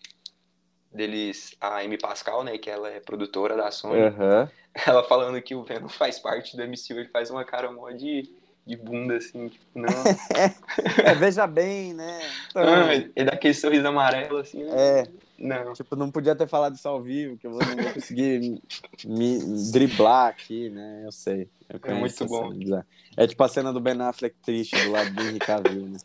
deles, 0.96 1.54
a 1.60 1.78
Amy 1.80 1.98
Pascal, 1.98 2.42
né, 2.42 2.58
que 2.58 2.70
ela 2.70 2.88
é 2.90 2.98
produtora 3.00 3.56
da 3.56 3.70
Sony, 3.70 4.00
Aham. 4.00 4.50
ela 4.86 5.04
falando 5.04 5.40
que 5.40 5.54
o 5.54 5.62
Venom 5.62 5.88
faz 5.88 6.18
parte 6.18 6.56
do 6.56 6.62
MCU, 6.62 6.98
ele 6.98 7.08
faz 7.08 7.30
uma 7.30 7.44
cara 7.44 7.70
mó 7.70 7.90
de, 7.90 8.28
de 8.66 8.76
bunda, 8.76 9.16
assim, 9.16 9.48
tipo, 9.48 9.64
não. 9.74 9.86
É, 11.04 11.14
veja 11.14 11.46
bem, 11.46 11.92
né? 11.94 12.20
Então, 12.50 12.62
Ah, 12.66 12.94
ele 12.94 13.24
dá 13.24 13.32
aquele 13.32 13.54
sorriso 13.54 13.86
amarelo, 13.86 14.38
assim, 14.38 14.62
né? 14.64 14.72
é, 15.02 15.06
Não. 15.38 15.72
tipo, 15.72 15.94
não 15.96 16.10
podia 16.10 16.34
ter 16.34 16.46
falado 16.48 16.74
isso 16.74 16.88
ao 16.88 17.00
vivo, 17.00 17.36
que 17.38 17.46
eu 17.46 17.52
vou- 17.52 17.64
não 17.64 17.76
vou 17.76 17.92
conseguir 17.92 18.60
me 19.04 19.70
driblar 19.72 20.28
aqui, 20.28 20.68
né? 20.70 21.02
Eu 21.04 21.12
sei. 21.12 21.48
Eu 21.68 21.80
conheço 21.80 22.24
muito 22.24 22.26
bom. 22.26 22.52
cena. 22.64 22.86
É 23.16 23.26
tipo 23.26 23.42
a 23.42 23.48
cena 23.48 23.72
do 23.72 23.80
Ben 23.80 24.00
Affleck 24.00 24.36
triste 24.42 24.76
do 24.76 24.90
lado 24.90 25.10
do 25.10 25.40
Cavill, 25.40 25.88
né? 25.88 25.98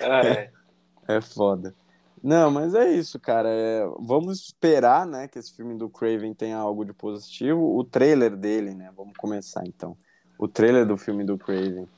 Ah, 0.00 0.24
é. 0.24 0.50
É 1.08 1.20
foda. 1.20 1.74
Não, 2.22 2.50
mas 2.50 2.72
é 2.74 2.92
isso, 2.92 3.18
cara. 3.18 3.48
É, 3.48 3.84
vamos 3.98 4.40
esperar, 4.40 5.04
né, 5.06 5.26
que 5.26 5.38
esse 5.38 5.52
filme 5.54 5.76
do 5.76 5.88
Craven 5.88 6.32
tenha 6.32 6.56
algo 6.56 6.84
de 6.84 6.92
positivo. 6.92 7.76
O 7.76 7.82
trailer 7.82 8.36
dele, 8.36 8.74
né? 8.74 8.92
Vamos 8.96 9.14
começar 9.16 9.64
então. 9.66 9.96
O 10.38 10.46
trailer 10.46 10.86
do 10.86 10.96
filme 10.96 11.24
do 11.24 11.36
Craven 11.36 11.88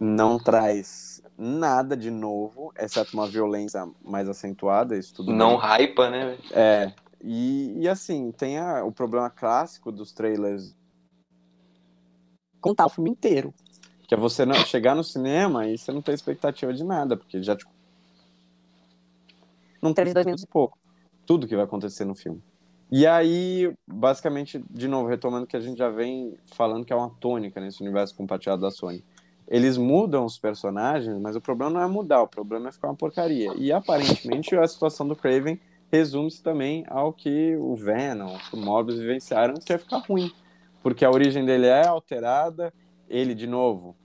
não 0.00 0.38
traz 0.38 1.22
nada 1.36 1.96
de 1.96 2.10
novo, 2.10 2.72
exceto 2.78 3.12
uma 3.14 3.26
violência 3.26 3.86
mais 4.02 4.28
acentuada, 4.28 4.96
isso 4.96 5.14
tudo 5.14 5.32
Não 5.32 5.58
bem. 5.58 5.86
hypa, 5.86 6.08
né? 6.10 6.38
É. 6.52 6.92
E, 7.22 7.74
e 7.80 7.88
assim, 7.88 8.32
tem 8.32 8.58
a- 8.58 8.84
o 8.84 8.92
problema 8.92 9.28
clássico 9.28 9.92
dos 9.92 10.12
trailers 10.12 10.74
contar 12.60 12.86
o 12.86 12.90
filme 12.90 13.10
inteiro. 13.10 13.52
Que 14.08 14.14
é 14.14 14.18
você 14.18 14.46
não, 14.46 14.54
chegar 14.54 14.94
no 14.94 15.04
cinema 15.04 15.66
e 15.66 15.76
você 15.76 15.92
não 15.92 16.00
ter 16.00 16.14
expectativa 16.14 16.72
de 16.72 16.84
nada, 16.84 17.16
porque 17.16 17.42
já 17.42 17.56
te 17.56 17.66
num 19.82 19.92
trailer 19.92 20.10
de 20.10 20.14
dois 20.14 20.26
minutos 20.26 20.44
e 20.44 20.48
pouco. 20.48 20.78
Tudo 21.24 21.46
que 21.46 21.56
vai 21.56 21.64
acontecer 21.64 22.04
no 22.04 22.14
filme. 22.14 22.42
E 22.90 23.04
aí, 23.04 23.72
basicamente, 23.86 24.62
de 24.70 24.86
novo, 24.86 25.08
retomando 25.08 25.44
o 25.44 25.46
que 25.46 25.56
a 25.56 25.60
gente 25.60 25.76
já 25.76 25.88
vem 25.88 26.34
falando 26.54 26.84
que 26.84 26.92
é 26.92 26.96
uma 26.96 27.10
tônica 27.10 27.60
nesse 27.60 27.82
universo 27.82 28.14
compartilhado 28.14 28.62
da 28.62 28.70
Sony. 28.70 29.04
Eles 29.48 29.76
mudam 29.76 30.24
os 30.24 30.38
personagens, 30.38 31.18
mas 31.20 31.34
o 31.34 31.40
problema 31.40 31.72
não 31.72 31.80
é 31.80 31.86
mudar, 31.86 32.22
o 32.22 32.28
problema 32.28 32.68
é 32.68 32.72
ficar 32.72 32.88
uma 32.88 32.96
porcaria. 32.96 33.52
E 33.56 33.72
aparentemente 33.72 34.54
a 34.56 34.66
situação 34.66 35.06
do 35.06 35.16
Craven 35.16 35.60
resume-se 35.90 36.42
também 36.42 36.84
ao 36.88 37.12
que 37.12 37.56
o 37.56 37.74
Venom, 37.74 38.36
o 38.52 38.56
Morbius 38.56 38.98
vivenciaram, 38.98 39.54
que 39.54 39.72
é 39.72 39.78
ficar 39.78 39.98
ruim. 39.98 40.30
Porque 40.82 41.04
a 41.04 41.10
origem 41.10 41.44
dele 41.44 41.66
é 41.66 41.86
alterada, 41.86 42.72
ele, 43.08 43.34
de 43.34 43.46
novo, 43.46 43.96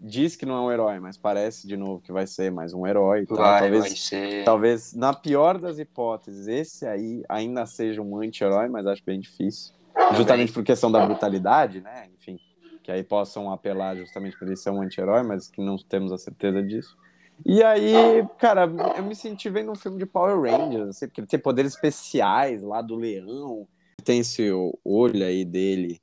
diz 0.00 0.36
que 0.36 0.46
não 0.46 0.56
é 0.56 0.60
um 0.60 0.72
herói, 0.72 1.00
mas 1.00 1.16
parece, 1.16 1.66
de 1.66 1.76
novo, 1.76 2.00
que 2.00 2.12
vai 2.12 2.26
ser 2.26 2.50
mais 2.50 2.72
um 2.72 2.86
herói. 2.86 3.24
Vai, 3.28 3.60
talvez, 3.60 3.80
vai 3.80 3.90
ser. 3.90 4.44
talvez, 4.44 4.94
na 4.94 5.12
pior 5.12 5.58
das 5.58 5.78
hipóteses, 5.78 6.46
esse 6.46 6.86
aí 6.86 7.22
ainda 7.28 7.66
seja 7.66 8.02
um 8.02 8.20
anti-herói, 8.20 8.68
mas 8.68 8.86
acho 8.86 9.02
bem 9.04 9.20
difícil. 9.20 9.74
Justamente 10.16 10.52
por 10.52 10.64
questão 10.64 10.90
da 10.90 11.04
brutalidade, 11.04 11.80
né? 11.80 12.08
Enfim, 12.14 12.38
que 12.82 12.90
aí 12.90 13.02
possam 13.02 13.50
apelar 13.50 13.96
justamente 13.96 14.38
por 14.38 14.46
ele 14.46 14.56
ser 14.56 14.70
um 14.70 14.82
anti-herói, 14.82 15.22
mas 15.22 15.48
que 15.48 15.62
não 15.64 15.76
temos 15.76 16.12
a 16.12 16.18
certeza 16.18 16.62
disso. 16.62 16.96
E 17.44 17.62
aí, 17.62 18.24
cara, 18.38 18.70
eu 18.96 19.02
me 19.02 19.14
senti 19.14 19.48
vendo 19.50 19.72
um 19.72 19.74
filme 19.74 19.98
de 19.98 20.06
Power 20.06 20.40
Rangers, 20.40 20.88
assim, 20.88 21.06
porque 21.06 21.20
ele 21.20 21.28
tem 21.28 21.40
poderes 21.40 21.74
especiais 21.74 22.62
lá 22.62 22.80
do 22.80 22.94
leão, 22.94 23.66
tem 24.04 24.20
esse 24.20 24.50
olho 24.84 25.24
aí 25.24 25.44
dele 25.44 26.00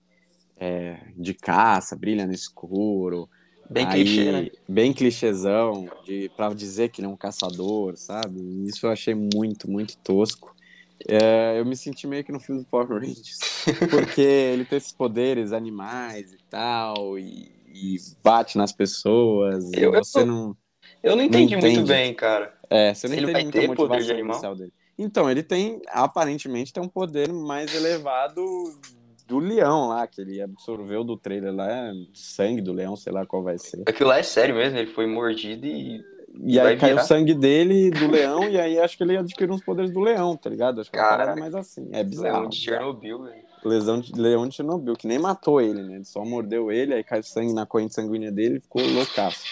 é, 0.61 0.99
de 1.17 1.33
caça, 1.33 1.95
brilha 1.95 2.27
no 2.27 2.33
escuro. 2.33 3.29
Bem 3.71 3.87
Aí, 3.87 4.03
clichê, 4.03 4.31
né? 4.31 4.49
Bem 4.67 4.93
clichêzão, 4.93 5.85
de, 6.03 6.29
pra 6.35 6.53
dizer 6.53 6.89
que 6.89 6.99
ele 6.99 7.07
é 7.07 7.09
um 7.09 7.15
caçador, 7.15 7.95
sabe? 7.95 8.39
Isso 8.67 8.85
eu 8.85 8.91
achei 8.91 9.15
muito, 9.15 9.69
muito 9.71 9.97
tosco. 10.03 10.53
É, 11.07 11.57
eu 11.57 11.65
me 11.65 11.75
senti 11.75 12.05
meio 12.05 12.23
que 12.23 12.33
no 12.33 12.39
filme 12.39 12.61
do 12.61 12.67
Power 12.67 12.87
Rangers, 12.89 13.39
porque 13.89 14.21
ele 14.21 14.65
tem 14.65 14.77
esses 14.77 14.91
poderes 14.91 15.53
animais 15.53 16.33
e 16.33 16.37
tal, 16.49 17.17
e, 17.17 17.51
e 17.65 17.95
bate 18.21 18.57
nas 18.57 18.73
pessoas, 18.73 19.71
Eu- 19.73 19.93
eu- 19.95 20.03
você 20.03 20.25
não... 20.25 20.55
Eu 21.01 21.15
não 21.15 21.23
entendi 21.23 21.55
muito 21.55 21.67
entende. 21.67 21.83
bem, 21.87 22.13
cara. 22.13 22.53
É, 22.69 22.93
você 22.93 23.07
não 23.07 23.15
Ele 23.15 23.23
entende 23.31 23.43
vai 23.43 23.51
ter 23.51 23.75
poder 23.75 24.03
de 24.03 24.11
animal? 24.11 24.55
dele. 24.55 24.73
Então, 24.97 25.31
ele 25.31 25.41
tem, 25.41 25.81
aparentemente, 25.87 26.73
tem 26.73 26.83
um 26.83 26.87
poder 26.89 27.31
mais 27.31 27.73
elevado 27.73 28.43
do 29.31 29.39
leão 29.39 29.87
lá, 29.87 30.05
que 30.05 30.19
ele 30.19 30.41
absorveu 30.41 31.05
do 31.05 31.15
trailer 31.15 31.55
lá, 31.55 31.93
sangue 32.13 32.61
do 32.61 32.73
leão, 32.73 32.97
sei 32.97 33.13
lá 33.13 33.25
qual 33.25 33.41
vai 33.41 33.57
ser. 33.57 33.83
Aquilo 33.87 34.09
lá 34.09 34.19
é 34.19 34.23
sério 34.23 34.55
mesmo, 34.55 34.77
ele 34.77 34.91
foi 34.91 35.07
mordido 35.07 35.65
e. 35.65 36.03
E 36.43 36.59
aí 36.59 36.77
caiu 36.77 36.97
o 36.97 37.01
sangue 37.01 37.33
dele 37.33 37.91
do 37.91 38.09
leão, 38.09 38.43
e 38.43 38.59
aí 38.59 38.79
acho 38.79 38.97
que 38.97 39.03
ele 39.03 39.17
adquiriu 39.17 39.53
uns 39.53 39.63
poderes 39.63 39.91
do 39.91 39.99
leão, 39.99 40.35
tá 40.35 40.49
ligado? 40.49 40.79
Acho 40.79 40.89
que 40.89 40.97
é 40.97 40.99
Caraca. 40.99 41.17
parada 41.17 41.39
mais 41.39 41.55
assim. 41.55 41.89
É 41.91 42.03
bizarro. 42.03 42.39
Leão 42.39 42.49
de 42.49 42.55
Chernobyl, 42.57 43.23
velho. 43.23 43.43
Lesão 43.63 43.99
de, 43.99 44.13
leão 44.13 44.47
de 44.47 44.55
Chernobyl, 44.55 44.95
que 44.95 45.07
nem 45.07 45.19
matou 45.19 45.61
ele, 45.61 45.81
né? 45.83 45.95
Ele 45.95 46.05
só 46.05 46.23
mordeu 46.25 46.71
ele, 46.71 46.93
aí 46.93 47.03
caiu 47.03 47.23
sangue 47.23 47.53
na 47.53 47.65
corrente 47.65 47.93
sanguínea 47.93 48.31
dele 48.31 48.57
e 48.57 48.61
ficou 48.61 48.81
loucaço. 48.81 49.43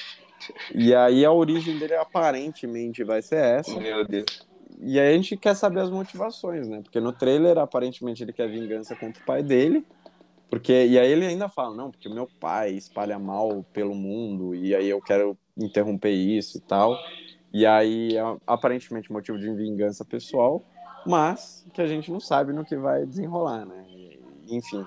E 0.73 0.95
aí 0.95 1.25
a 1.25 1.31
origem 1.31 1.77
dele 1.77 1.95
aparentemente 1.95 3.03
vai 3.03 3.21
ser 3.21 3.43
essa. 3.43 3.77
Meu 3.79 4.05
Deus. 4.05 4.48
E 4.79 4.99
aí 4.99 5.13
a 5.13 5.15
gente 5.17 5.35
quer 5.35 5.55
saber 5.55 5.81
as 5.81 5.89
motivações, 5.89 6.67
né? 6.67 6.81
Porque 6.81 6.99
no 7.01 7.11
trailer, 7.11 7.57
aparentemente, 7.57 8.23
ele 8.23 8.31
quer 8.31 8.49
vingança 8.49 8.95
contra 8.95 9.21
o 9.21 9.25
pai 9.25 9.43
dele. 9.43 9.85
Porque, 10.49 10.73
e 10.85 10.97
aí 10.97 11.11
ele 11.11 11.25
ainda 11.25 11.47
fala, 11.47 11.75
não, 11.75 11.91
porque 11.91 12.07
o 12.07 12.13
meu 12.13 12.27
pai 12.39 12.71
espalha 12.71 13.19
mal 13.19 13.63
pelo 13.71 13.93
mundo, 13.93 14.55
e 14.55 14.73
aí 14.73 14.89
eu 14.89 14.99
quero 14.99 15.37
interromper 15.55 16.11
isso 16.11 16.57
e 16.57 16.61
tal. 16.61 16.97
E 17.53 17.65
aí, 17.65 18.17
é, 18.17 18.37
aparentemente, 18.47 19.11
motivo 19.11 19.37
de 19.37 19.51
vingança 19.53 20.03
pessoal, 20.03 20.63
mas 21.05 21.65
que 21.73 21.81
a 21.81 21.87
gente 21.87 22.11
não 22.11 22.19
sabe 22.19 22.53
no 22.53 22.65
que 22.65 22.75
vai 22.75 23.05
desenrolar, 23.05 23.65
né? 23.65 23.85
Enfim, 24.47 24.83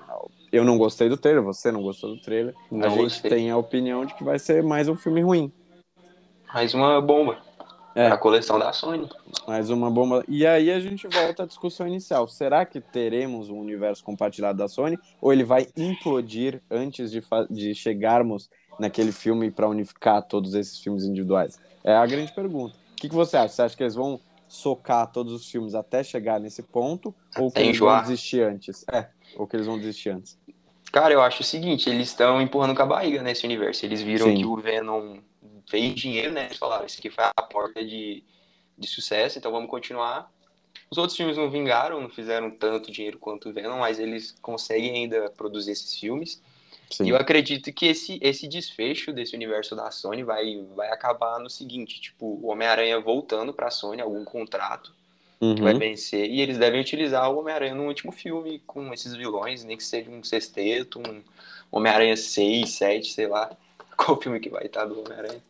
eu 0.51 0.65
não 0.65 0.77
gostei 0.77 1.07
do 1.07 1.15
trailer, 1.15 1.41
você 1.41 1.71
não 1.71 1.81
gostou 1.81 2.13
do 2.15 2.21
trailer. 2.21 2.53
a 2.69 2.75
Não 2.75 2.89
gente 2.89 3.03
gostei. 3.03 3.31
tem 3.31 3.49
a 3.49 3.55
opinião 3.57 4.05
de 4.05 4.13
que 4.15 4.23
vai 4.23 4.37
ser 4.37 4.61
mais 4.61 4.89
um 4.89 4.95
filme 4.95 5.21
ruim. 5.21 5.51
Mais 6.53 6.73
uma 6.73 7.01
bomba. 7.01 7.37
É. 7.95 8.07
A 8.07 8.17
coleção 8.17 8.57
da 8.57 8.73
Sony. 8.73 9.07
Mais 9.47 9.69
uma 9.69 9.89
bomba. 9.89 10.23
E 10.27 10.45
aí 10.45 10.71
a 10.71 10.79
gente 10.79 11.07
volta 11.07 11.43
à 11.43 11.45
discussão 11.45 11.87
inicial. 11.87 12.27
Será 12.27 12.65
que 12.65 12.81
teremos 12.81 13.49
um 13.49 13.59
universo 13.59 14.03
compartilhado 14.03 14.57
da 14.57 14.67
Sony? 14.67 14.97
Ou 15.21 15.31
ele 15.31 15.43
vai 15.43 15.67
implodir 15.77 16.61
antes 16.71 17.11
de, 17.11 17.21
de 17.49 17.75
chegarmos 17.75 18.49
naquele 18.79 19.11
filme 19.11 19.51
para 19.51 19.67
unificar 19.67 20.23
todos 20.23 20.55
esses 20.55 20.79
filmes 20.79 21.03
individuais? 21.03 21.59
É 21.83 21.93
a 21.95 22.05
grande 22.05 22.33
pergunta. 22.33 22.75
O 22.93 22.95
que, 22.95 23.09
que 23.09 23.15
você 23.15 23.37
acha? 23.37 23.49
Você 23.49 23.61
acha 23.61 23.77
que 23.77 23.83
eles 23.83 23.95
vão 23.95 24.19
socar 24.47 25.11
todos 25.11 25.33
os 25.33 25.49
filmes 25.49 25.75
até 25.75 26.03
chegar 26.03 26.39
nesse 26.39 26.63
ponto? 26.63 27.13
Ou 27.37 27.51
que 27.51 27.59
eles 27.59 27.77
vão 27.77 28.01
desistir 28.01 28.41
antes? 28.41 28.85
É, 28.91 29.07
ou 29.35 29.45
que 29.45 29.55
eles 29.55 29.67
vão 29.67 29.77
desistir 29.77 30.09
antes? 30.09 30.37
Cara, 30.91 31.13
eu 31.13 31.21
acho 31.21 31.41
o 31.41 31.45
seguinte, 31.45 31.89
eles 31.89 32.09
estão 32.09 32.39
empurrando 32.39 32.75
com 32.75 32.83
a 32.83 32.85
barriga 32.85 33.21
nesse 33.23 33.45
universo. 33.45 33.83
Eles 33.83 34.01
viram 34.01 34.27
Sim. 34.27 34.37
que 34.37 34.45
o 34.45 34.55
Venom 34.55 35.17
fez 35.69 35.93
dinheiro, 35.95 36.31
né? 36.31 36.45
Eles 36.45 36.57
falaram, 36.57 36.85
isso 36.85 36.99
aqui 36.99 37.09
foi 37.09 37.23
a 37.23 37.41
porta 37.41 37.83
de, 37.83 38.23
de 38.77 38.87
sucesso, 38.87 39.37
então 39.37 39.51
vamos 39.51 39.69
continuar. 39.69 40.31
Os 40.89 40.97
outros 40.97 41.17
filmes 41.17 41.37
não 41.37 41.49
vingaram, 41.49 41.99
não 41.99 42.09
fizeram 42.09 42.51
tanto 42.51 42.91
dinheiro 42.91 43.17
quanto 43.17 43.49
o 43.49 43.53
Venom, 43.53 43.79
mas 43.79 43.99
eles 43.99 44.35
conseguem 44.41 44.91
ainda 44.95 45.29
produzir 45.31 45.71
esses 45.71 45.97
filmes. 45.97 46.41
Sim. 46.89 47.05
E 47.05 47.09
eu 47.09 47.17
acredito 47.17 47.73
que 47.73 47.87
esse, 47.87 48.19
esse 48.21 48.47
desfecho 48.47 49.11
desse 49.11 49.35
universo 49.35 49.75
da 49.75 49.89
Sony 49.89 50.23
vai, 50.23 50.63
vai 50.75 50.91
acabar 50.91 51.39
no 51.39 51.49
seguinte, 51.49 51.99
tipo, 51.99 52.25
o 52.25 52.47
Homem-Aranha 52.47 52.99
voltando 52.99 53.51
pra 53.51 53.71
Sony, 53.71 54.01
algum 54.01 54.23
contrato 54.23 54.93
uhum. 55.41 55.55
que 55.55 55.61
vai 55.61 55.73
vencer, 55.73 56.29
e 56.29 56.39
eles 56.39 56.57
devem 56.57 56.79
utilizar 56.79 57.31
o 57.31 57.39
Homem-Aranha 57.39 57.73
no 57.73 57.87
último 57.87 58.11
filme 58.11 58.59
com 58.67 58.93
esses 58.93 59.15
vilões, 59.15 59.63
nem 59.63 59.75
que 59.75 59.83
seja 59.83 60.09
um 60.09 60.23
sexteto, 60.23 60.99
um 60.99 61.23
Homem-Aranha 61.71 62.15
6, 62.15 62.69
7, 62.69 63.11
sei 63.11 63.27
lá. 63.27 63.51
Qual 63.97 64.21
filme 64.21 64.39
que 64.39 64.49
vai 64.49 64.65
estar 64.65 64.85
do 64.85 64.99
Homem-Aranha? 64.99 65.41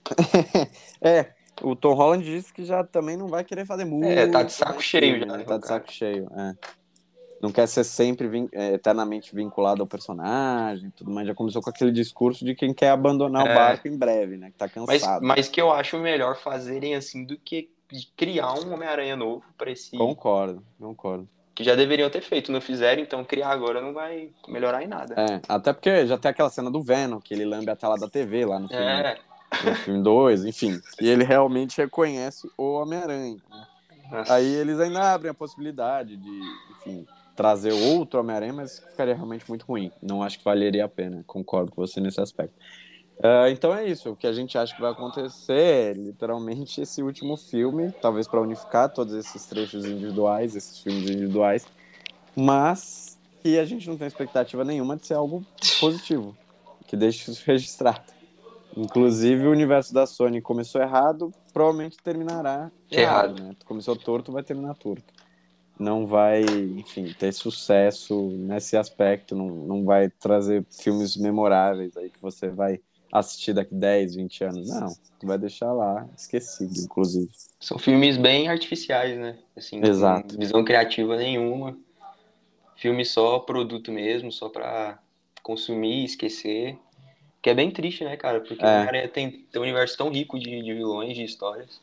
é, 1.02 1.32
o 1.62 1.76
Tom 1.76 1.94
Holland 1.94 2.24
disse 2.24 2.54
que 2.54 2.64
já 2.66 2.84
também 2.84 3.18
não 3.18 3.28
vai 3.28 3.44
querer 3.44 3.66
fazer 3.66 3.86
muito. 3.86 4.08
É, 4.08 4.28
tá 4.28 4.44
de 4.44 4.54
saco 4.54 4.82
cheio 4.82 5.20
já. 5.20 5.26
Né, 5.26 5.44
tá 5.44 5.58
de 5.58 5.68
saco 5.68 5.92
cheio, 5.92 6.30
é. 6.36 6.56
Não 7.42 7.52
quer 7.52 7.68
ser 7.68 7.84
sempre 7.84 8.26
vin 8.30 8.48
é, 8.54 8.76
eternamente 8.76 9.36
vinculado 9.36 9.82
ao 9.82 9.88
personagem 9.88 10.90
tudo 10.96 11.12
mais. 11.12 11.28
Já 11.28 11.36
começou 11.36 11.62
com 11.62 11.70
aquele 11.70 11.92
discurso 11.92 12.46
de 12.46 12.56
quem 12.56 12.74
quer 12.74 12.90
abandonar 12.90 13.46
é. 13.46 13.52
o 13.52 13.56
barco 13.56 13.88
em 13.88 13.98
breve, 13.98 14.38
né? 14.38 14.50
Que 14.50 14.58
tá 14.58 14.70
cansado. 14.70 15.22
Mas, 15.22 15.38
mas 15.38 15.50
que 15.50 15.60
eu 15.60 15.70
acho 15.70 15.98
melhor 16.00 16.38
fazerem 16.38 16.96
assim 16.96 17.26
do 17.26 17.38
que 17.38 17.70
criar 18.16 18.54
um 18.54 18.74
Homem-Aranha 18.74 19.18
novo 19.18 19.44
pra 19.58 19.72
esse. 19.72 19.98
Concordo, 19.98 20.64
concordo 20.80 21.28
que 21.56 21.64
já 21.64 21.76
deveriam 21.76 22.10
ter 22.10 22.22
feito, 22.22 22.52
não 22.52 22.60
fizeram, 22.60 23.02
então 23.02 23.24
criar 23.24 23.50
agora 23.50 23.80
não 23.82 23.94
vai 23.94 24.30
melhorar 24.48 24.84
em 24.84 24.88
nada. 24.88 25.16
É, 25.18 25.42
até 25.48 25.72
porque 25.72 26.08
já 26.08 26.18
tem 26.18 26.32
aquela 26.32 26.50
cena 26.50 26.72
do 26.72 26.82
Venom, 26.82 27.20
que 27.20 27.34
ele 27.34 27.46
lambe 27.46 27.70
a 27.70 27.76
tela 27.76 27.98
da 27.98 28.10
TV 28.10 28.46
lá 28.46 28.60
no 28.60 28.68
filme. 28.68 28.84
É. 28.84 29.18
No 29.64 29.76
filme 29.76 30.02
2, 30.02 30.46
enfim. 30.46 30.82
E 31.00 31.08
ele 31.08 31.24
realmente 31.24 31.78
reconhece 31.78 32.50
o 32.58 32.74
Homem-Aranha. 32.74 33.38
Né? 33.50 34.24
Aí 34.30 34.52
eles 34.56 34.80
ainda 34.80 35.14
abrem 35.14 35.30
a 35.30 35.34
possibilidade 35.34 36.18
de, 36.18 36.42
enfim, 36.72 37.06
trazer 37.36 37.72
outro 37.72 38.20
Homem-Aranha, 38.20 38.54
mas 38.54 38.80
ficaria 38.80 39.14
realmente 39.14 39.46
muito 39.48 39.64
ruim. 39.66 39.92
Não 40.02 40.24
acho 40.24 40.40
que 40.40 40.46
valeria 40.46 40.86
a 40.86 40.90
pena. 40.90 41.24
Concordo 41.28 41.72
com 41.72 41.86
você 41.86 42.00
nesse 42.00 42.20
aspecto. 42.20 42.56
Uh, 43.20 43.48
então 43.50 43.74
é 43.74 43.86
isso. 43.86 44.12
O 44.12 44.16
que 44.16 44.28
a 44.28 44.34
gente 44.34 44.58
acha 44.58 44.76
que 44.76 44.82
vai 44.82 44.92
acontecer, 44.92 45.96
literalmente, 45.96 46.82
esse 46.82 47.02
último 47.02 47.38
filme, 47.38 47.92
talvez 48.02 48.28
para 48.28 48.42
unificar 48.42 48.90
todos 48.90 49.14
esses 49.14 49.46
trechos 49.46 49.86
individuais, 49.86 50.56
esses 50.56 50.80
filmes 50.80 51.10
individuais, 51.10 51.66
mas 52.36 53.18
que 53.42 53.60
a 53.60 53.66
gente 53.66 53.88
não 53.88 53.98
tem 53.98 54.08
expectativa 54.08 54.64
nenhuma 54.64 54.98
de 54.98 55.06
ser 55.06 55.14
algo 55.14 55.46
positivo, 55.80 56.36
que 56.88 56.98
deixe 56.98 57.30
isso 57.30 57.44
registrado. 57.48 58.12
Inclusive, 58.76 59.46
o 59.46 59.52
universo 59.52 59.94
da 59.94 60.08
Sony 60.08 60.42
começou 60.42 60.82
errado, 60.82 61.32
provavelmente 61.54 61.98
terminará 62.04 62.72
errado. 62.90 63.38
errado 63.38 63.44
né? 63.44 63.56
Começou 63.66 63.96
torto, 63.96 64.32
vai 64.32 64.42
terminar 64.42 64.74
torto. 64.76 65.14
Não 65.80 66.06
vai, 66.08 66.42
enfim, 66.42 67.14
ter 67.18 67.32
sucesso 67.32 68.30
nesse 68.32 68.76
aspecto, 68.76 69.36
não, 69.36 69.50
não 69.50 69.84
vai 69.84 70.10
trazer 70.10 70.66
filmes 70.70 71.16
memoráveis 71.16 71.96
aí 71.98 72.10
que 72.10 72.22
você 72.22 72.50
vai 72.50 72.80
assistir 73.14 73.54
daqui 73.54 73.76
10, 73.76 74.16
20 74.16 74.44
anos. 74.44 74.70
Não, 74.70 74.88
tu 75.20 75.28
vai 75.28 75.38
deixar 75.38 75.72
lá, 75.72 76.10
esquecido, 76.18 76.74
inclusive. 76.80 77.30
São 77.60 77.78
filmes 77.78 78.18
bem 78.18 78.48
artificiais, 78.48 79.18
né? 79.18 79.38
Assim, 79.56 79.80
Exato. 79.84 80.38
visão 80.38 80.64
criativa 80.66 81.16
nenhuma. 81.16 81.78
Filme 82.76 83.06
só 83.06 83.40
produto 83.40 83.92
mesmo, 83.92 84.32
só 84.32 84.50
pra 84.50 85.00
consumir, 85.44 86.06
esquecer. 86.06 86.78
Que 87.42 87.52
é 87.52 87.54
bem 87.54 87.70
triste, 87.70 88.04
né, 88.04 88.18
cara? 88.18 88.42
Porque 88.42 88.66
é. 88.66 88.82
o 88.82 88.86
cara 88.86 89.08
tem, 89.08 89.46
tem 89.52 89.62
um 89.62 89.64
universo 89.64 89.98
tão 89.98 90.10
rico 90.10 90.40
de, 90.40 90.64
de 90.64 90.74
vilões, 90.74 91.16
de 91.16 91.24
histórias 91.24 91.80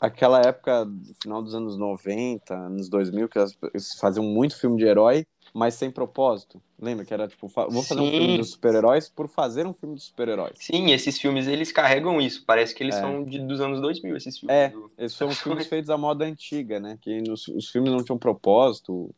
aquela 0.00 0.40
época, 0.40 0.88
final 1.22 1.42
dos 1.42 1.54
anos 1.54 1.76
90, 1.76 2.54
anos 2.54 2.88
2000, 2.88 3.28
que 3.28 3.38
eles 3.38 3.94
faziam 4.00 4.24
muito 4.24 4.58
filme 4.58 4.78
de 4.78 4.86
herói, 4.86 5.26
mas 5.52 5.74
sem 5.74 5.90
propósito. 5.90 6.62
Lembra 6.78 7.04
que 7.04 7.12
era 7.12 7.28
tipo, 7.28 7.48
vou 7.48 7.82
fazer 7.82 8.00
Sim. 8.00 8.06
um 8.06 8.10
filme 8.10 8.38
dos 8.38 8.50
super-heróis 8.52 9.08
por 9.08 9.28
fazer 9.28 9.66
um 9.66 9.74
filme 9.74 9.94
dos 9.94 10.04
super-heróis. 10.04 10.56
Sim, 10.58 10.90
esses 10.92 11.18
filmes 11.20 11.46
eles 11.46 11.72
carregam 11.72 12.20
isso. 12.20 12.44
Parece 12.46 12.74
que 12.74 12.82
eles 12.82 12.94
é. 12.96 13.00
são 13.00 13.24
de, 13.24 13.38
dos 13.40 13.60
anos 13.60 13.80
2000, 13.80 14.16
esses 14.16 14.38
filmes. 14.38 14.56
É, 14.56 14.68
do... 14.68 14.90
esses 14.96 15.16
são 15.16 15.30
filmes 15.34 15.66
feitos 15.66 15.90
à 15.90 15.98
moda 15.98 16.24
antiga, 16.24 16.80
né? 16.80 16.98
Que 17.00 17.20
nos, 17.22 17.48
os 17.48 17.68
filmes 17.68 17.92
não 17.92 18.02
tinham 18.02 18.18
propósito, 18.18 19.14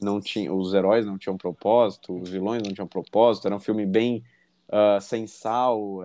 não 0.00 0.20
tinha, 0.20 0.52
os 0.52 0.74
heróis 0.74 1.06
não 1.06 1.16
tinham 1.16 1.36
propósito, 1.36 2.20
os 2.20 2.28
vilões 2.28 2.62
não 2.62 2.72
tinham 2.72 2.86
propósito. 2.86 3.46
Era 3.46 3.56
um 3.56 3.60
filme 3.60 3.86
bem 3.86 4.22
uh, 4.68 5.00
sem 5.00 5.26
sal, 5.26 6.00
uh, 6.00 6.04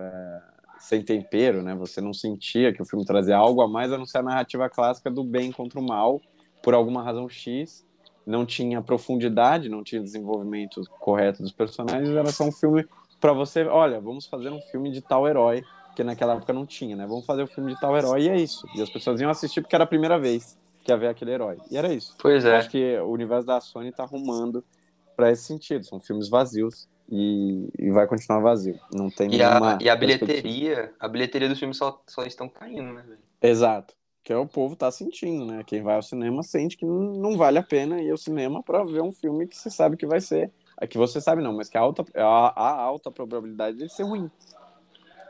sem 0.78 1.02
tempero, 1.02 1.62
né? 1.62 1.74
Você 1.74 2.00
não 2.00 2.14
sentia 2.14 2.72
que 2.72 2.80
o 2.80 2.86
filme 2.86 3.04
trazia 3.04 3.36
algo 3.36 3.60
a 3.60 3.68
mais 3.68 3.92
a 3.92 3.98
não 3.98 4.06
ser 4.06 4.18
a 4.18 4.22
narrativa 4.22 4.68
clássica 4.70 5.10
do 5.10 5.24
bem 5.24 5.52
contra 5.52 5.78
o 5.78 5.86
mal, 5.86 6.20
por 6.62 6.74
alguma 6.74 7.02
razão 7.02 7.28
X 7.28 7.84
não 8.26 8.46
tinha 8.46 8.80
profundidade, 8.82 9.68
não 9.68 9.82
tinha 9.82 10.00
desenvolvimento 10.00 10.82
correto 10.98 11.42
dos 11.42 11.52
personagens, 11.52 12.10
era 12.10 12.30
só 12.30 12.44
um 12.44 12.52
filme 12.52 12.86
para 13.20 13.32
você, 13.32 13.64
olha, 13.64 14.00
vamos 14.00 14.26
fazer 14.26 14.50
um 14.50 14.60
filme 14.60 14.90
de 14.90 15.00
tal 15.00 15.28
herói, 15.28 15.62
que 15.94 16.02
naquela 16.02 16.34
época 16.34 16.52
não 16.52 16.66
tinha, 16.66 16.96
né? 16.96 17.06
Vamos 17.06 17.24
fazer 17.24 17.42
um 17.42 17.46
filme 17.46 17.72
de 17.74 17.80
tal 17.80 17.96
herói 17.96 18.22
e 18.22 18.28
é 18.28 18.36
isso. 18.36 18.66
E 18.74 18.82
as 18.82 18.90
pessoas 18.90 19.20
iam 19.20 19.30
assistir 19.30 19.60
porque 19.60 19.74
era 19.74 19.84
a 19.84 19.86
primeira 19.86 20.18
vez 20.18 20.58
que 20.82 20.90
ia 20.90 20.96
ver 20.96 21.08
aquele 21.08 21.30
herói. 21.30 21.58
E 21.70 21.76
era 21.76 21.92
isso. 21.92 22.14
Pois 22.18 22.44
é. 22.44 22.48
Eu 22.48 22.56
acho 22.56 22.70
que 22.70 22.98
o 22.98 23.10
universo 23.10 23.46
da 23.46 23.60
Sony 23.60 23.92
tá 23.92 24.02
arrumando 24.02 24.64
para 25.14 25.30
esse 25.30 25.44
sentido. 25.44 25.84
São 25.84 26.00
filmes 26.00 26.28
vazios 26.28 26.88
e, 27.08 27.68
e, 27.78 27.90
vai 27.90 28.06
continuar 28.06 28.40
vazio. 28.40 28.78
Não 28.92 29.08
tem 29.10 29.26
e 29.32 29.38
nenhuma. 29.38 29.76
A, 29.76 29.78
e 29.80 29.88
a 29.88 29.94
bilheteria, 29.94 30.92
a 30.98 31.06
bilheteria 31.06 31.48
dos 31.48 31.58
filmes 31.58 31.76
só, 31.76 32.02
só 32.08 32.24
estão 32.24 32.48
caindo, 32.48 32.92
né, 32.92 33.04
velho? 33.06 33.20
Exato 33.40 33.94
que 34.22 34.32
é 34.32 34.36
o 34.36 34.46
povo 34.46 34.76
tá 34.76 34.90
sentindo, 34.90 35.44
né? 35.44 35.62
Quem 35.66 35.82
vai 35.82 35.96
ao 35.96 36.02
cinema 36.02 36.42
sente 36.42 36.76
que 36.76 36.84
não 36.84 37.36
vale 37.36 37.58
a 37.58 37.62
pena 37.62 38.00
ir 38.00 38.10
ao 38.10 38.16
cinema 38.16 38.62
para 38.62 38.84
ver 38.84 39.02
um 39.02 39.12
filme 39.12 39.46
que 39.46 39.56
você 39.56 39.70
sabe 39.70 39.96
que 39.96 40.06
vai 40.06 40.20
ser, 40.20 40.50
é 40.80 40.86
que 40.86 40.96
você 40.96 41.20
sabe 41.20 41.42
não, 41.42 41.52
mas 41.52 41.68
que 41.68 41.76
a 41.76 41.80
alta 41.80 42.04
a 42.14 42.80
alta 42.80 43.10
probabilidade 43.10 43.78
de 43.78 43.88
ser 43.88 44.04
ruim. 44.04 44.30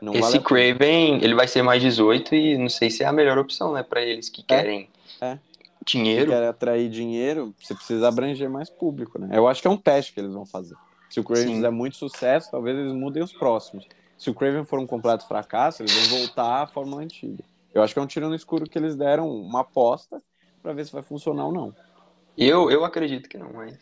Não 0.01 0.13
Esse 0.13 0.21
vale 0.21 0.39
Craven, 0.41 1.23
ele 1.23 1.33
vai 1.33 1.47
ser 1.47 1.61
mais 1.61 1.81
18 1.81 2.35
e 2.35 2.57
não 2.57 2.69
sei 2.69 2.89
se 2.89 3.03
é 3.03 3.05
a 3.05 3.13
melhor 3.13 3.37
opção, 3.37 3.71
né, 3.71 3.81
para 3.81 4.01
eles 4.01 4.29
que 4.29 4.41
é, 4.41 4.43
querem 4.43 4.89
é. 5.21 5.39
dinheiro. 5.85 6.25
Que 6.25 6.31
querem 6.31 6.47
atrair 6.49 6.89
dinheiro, 6.89 7.55
você 7.59 7.73
precisa 7.73 8.07
abranger 8.07 8.49
mais 8.49 8.69
público, 8.69 9.17
né? 9.17 9.29
Eu 9.31 9.47
acho 9.47 9.61
que 9.61 9.67
é 9.67 9.71
um 9.71 9.77
teste 9.77 10.13
que 10.13 10.19
eles 10.19 10.33
vão 10.33 10.45
fazer. 10.45 10.75
Se 11.09 11.19
o 11.19 11.23
Craven 11.23 11.47
Sim. 11.47 11.55
fizer 11.55 11.69
muito 11.69 11.95
sucesso, 11.95 12.51
talvez 12.51 12.77
eles 12.77 12.91
mudem 12.91 13.23
os 13.23 13.31
próximos. 13.31 13.87
Se 14.17 14.29
o 14.29 14.33
Craven 14.33 14.65
for 14.65 14.79
um 14.79 14.85
completo 14.85 15.27
fracasso, 15.27 15.81
eles 15.81 16.07
vão 16.07 16.19
voltar 16.19 16.63
à 16.63 16.67
fórmula 16.67 17.01
antiga. 17.01 17.43
Eu 17.73 17.81
acho 17.81 17.93
que 17.93 17.99
é 17.99 18.01
um 18.01 18.07
tiro 18.07 18.29
no 18.29 18.35
escuro 18.35 18.69
que 18.69 18.77
eles 18.77 18.95
deram 18.95 19.29
uma 19.29 19.61
aposta 19.61 20.21
para 20.61 20.73
ver 20.73 20.85
se 20.85 20.91
vai 20.91 21.01
funcionar 21.01 21.45
ou 21.45 21.53
não. 21.53 21.75
Eu, 22.37 22.69
eu 22.69 22.85
acredito 22.85 23.27
que 23.27 23.37
não, 23.37 23.51
mas. 23.53 23.77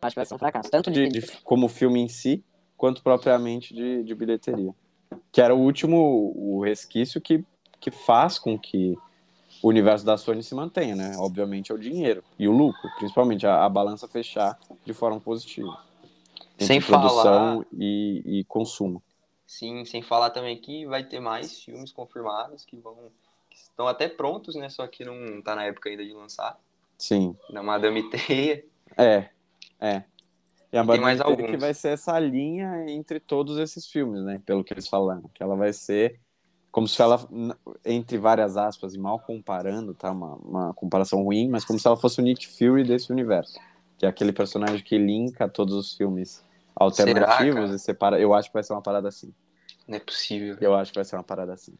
Acho 0.00 0.14
que 0.14 0.20
vai 0.20 0.26
ser 0.26 0.34
um 0.34 0.38
fracasso. 0.38 0.70
Tanto 0.70 0.90
de, 0.90 1.08
de 1.08 1.22
como 1.42 1.68
filme 1.68 2.00
em 2.00 2.08
si, 2.08 2.44
quanto 2.76 3.02
propriamente 3.02 3.74
de, 3.74 4.04
de 4.04 4.14
bilheteria. 4.14 4.74
Que 5.32 5.40
era 5.40 5.54
o 5.54 5.58
último 5.58 6.32
o 6.36 6.62
resquício 6.62 7.20
que, 7.20 7.44
que 7.80 7.90
faz 7.90 8.38
com 8.38 8.58
que 8.58 8.96
o 9.62 9.68
universo 9.68 10.04
da 10.04 10.16
Sony 10.16 10.42
se 10.42 10.54
mantenha, 10.54 10.94
né? 10.94 11.16
Obviamente 11.18 11.72
é 11.72 11.74
o 11.74 11.78
dinheiro 11.78 12.22
e 12.38 12.46
o 12.46 12.52
lucro, 12.52 12.88
principalmente 12.98 13.46
a, 13.46 13.64
a 13.64 13.68
balança 13.68 14.06
fechar 14.06 14.58
de 14.84 14.92
forma 14.92 15.20
positiva. 15.20 15.84
Sem 16.58 16.80
produção 16.80 17.22
falar... 17.22 17.66
e, 17.72 18.22
e 18.24 18.44
consumo. 18.44 19.02
Sim, 19.46 19.84
sem 19.84 20.02
falar 20.02 20.30
também 20.30 20.56
que 20.60 20.84
vai 20.86 21.04
ter 21.04 21.20
mais 21.20 21.60
filmes 21.60 21.92
confirmados 21.92 22.64
que 22.64 22.76
vão. 22.76 22.96
que 23.48 23.56
estão 23.56 23.86
até 23.86 24.08
prontos, 24.08 24.56
né? 24.56 24.68
Só 24.68 24.86
que 24.86 25.04
não 25.04 25.40
tá 25.40 25.54
na 25.54 25.64
época 25.64 25.88
ainda 25.88 26.04
de 26.04 26.12
lançar. 26.12 26.58
Sim. 26.98 27.36
Da 27.50 27.62
Madame 27.62 28.10
Teia. 28.10 28.64
É, 28.96 29.28
é. 29.80 30.02
E 30.72 30.76
a 30.76 30.82
Madame 30.82 31.04
mais 31.04 31.20
Teia 31.20 31.30
alguns. 31.30 31.50
que 31.50 31.56
vai 31.56 31.72
ser 31.72 31.90
essa 31.90 32.18
linha 32.18 32.90
entre 32.90 33.20
todos 33.20 33.58
esses 33.58 33.86
filmes, 33.86 34.22
né? 34.24 34.42
Pelo 34.44 34.64
que 34.64 34.72
eles 34.72 34.88
falaram. 34.88 35.30
Que 35.32 35.42
ela 35.42 35.54
vai 35.54 35.72
ser 35.72 36.18
como 36.76 36.86
se 36.86 37.00
ela, 37.00 37.26
entre 37.86 38.18
várias 38.18 38.58
aspas, 38.58 38.94
e 38.94 38.98
mal 38.98 39.18
comparando, 39.18 39.94
tá? 39.94 40.12
Uma, 40.12 40.34
uma 40.34 40.74
comparação 40.74 41.22
ruim, 41.22 41.48
mas 41.48 41.64
como 41.64 41.78
se 41.78 41.86
ela 41.86 41.96
fosse 41.96 42.20
o 42.20 42.22
Nick 42.22 42.46
Fury 42.46 42.84
desse 42.84 43.10
universo. 43.10 43.58
Que 43.96 44.04
é 44.04 44.08
aquele 44.10 44.30
personagem 44.30 44.84
que 44.84 44.98
linka 44.98 45.48
todos 45.48 45.74
os 45.74 45.96
filmes 45.96 46.44
alternativos 46.76 47.64
Será, 47.64 47.74
e 47.74 47.78
separa. 47.78 48.20
Eu 48.20 48.34
acho 48.34 48.48
que 48.50 48.54
vai 48.54 48.62
ser 48.62 48.74
uma 48.74 48.82
parada 48.82 49.08
assim. 49.08 49.32
Não 49.88 49.96
é 49.96 50.00
possível. 50.00 50.56
Eu 50.60 50.74
acho 50.74 50.92
que 50.92 50.98
vai 50.98 51.04
ser 51.04 51.16
uma 51.16 51.24
parada 51.24 51.52
assim. 51.54 51.74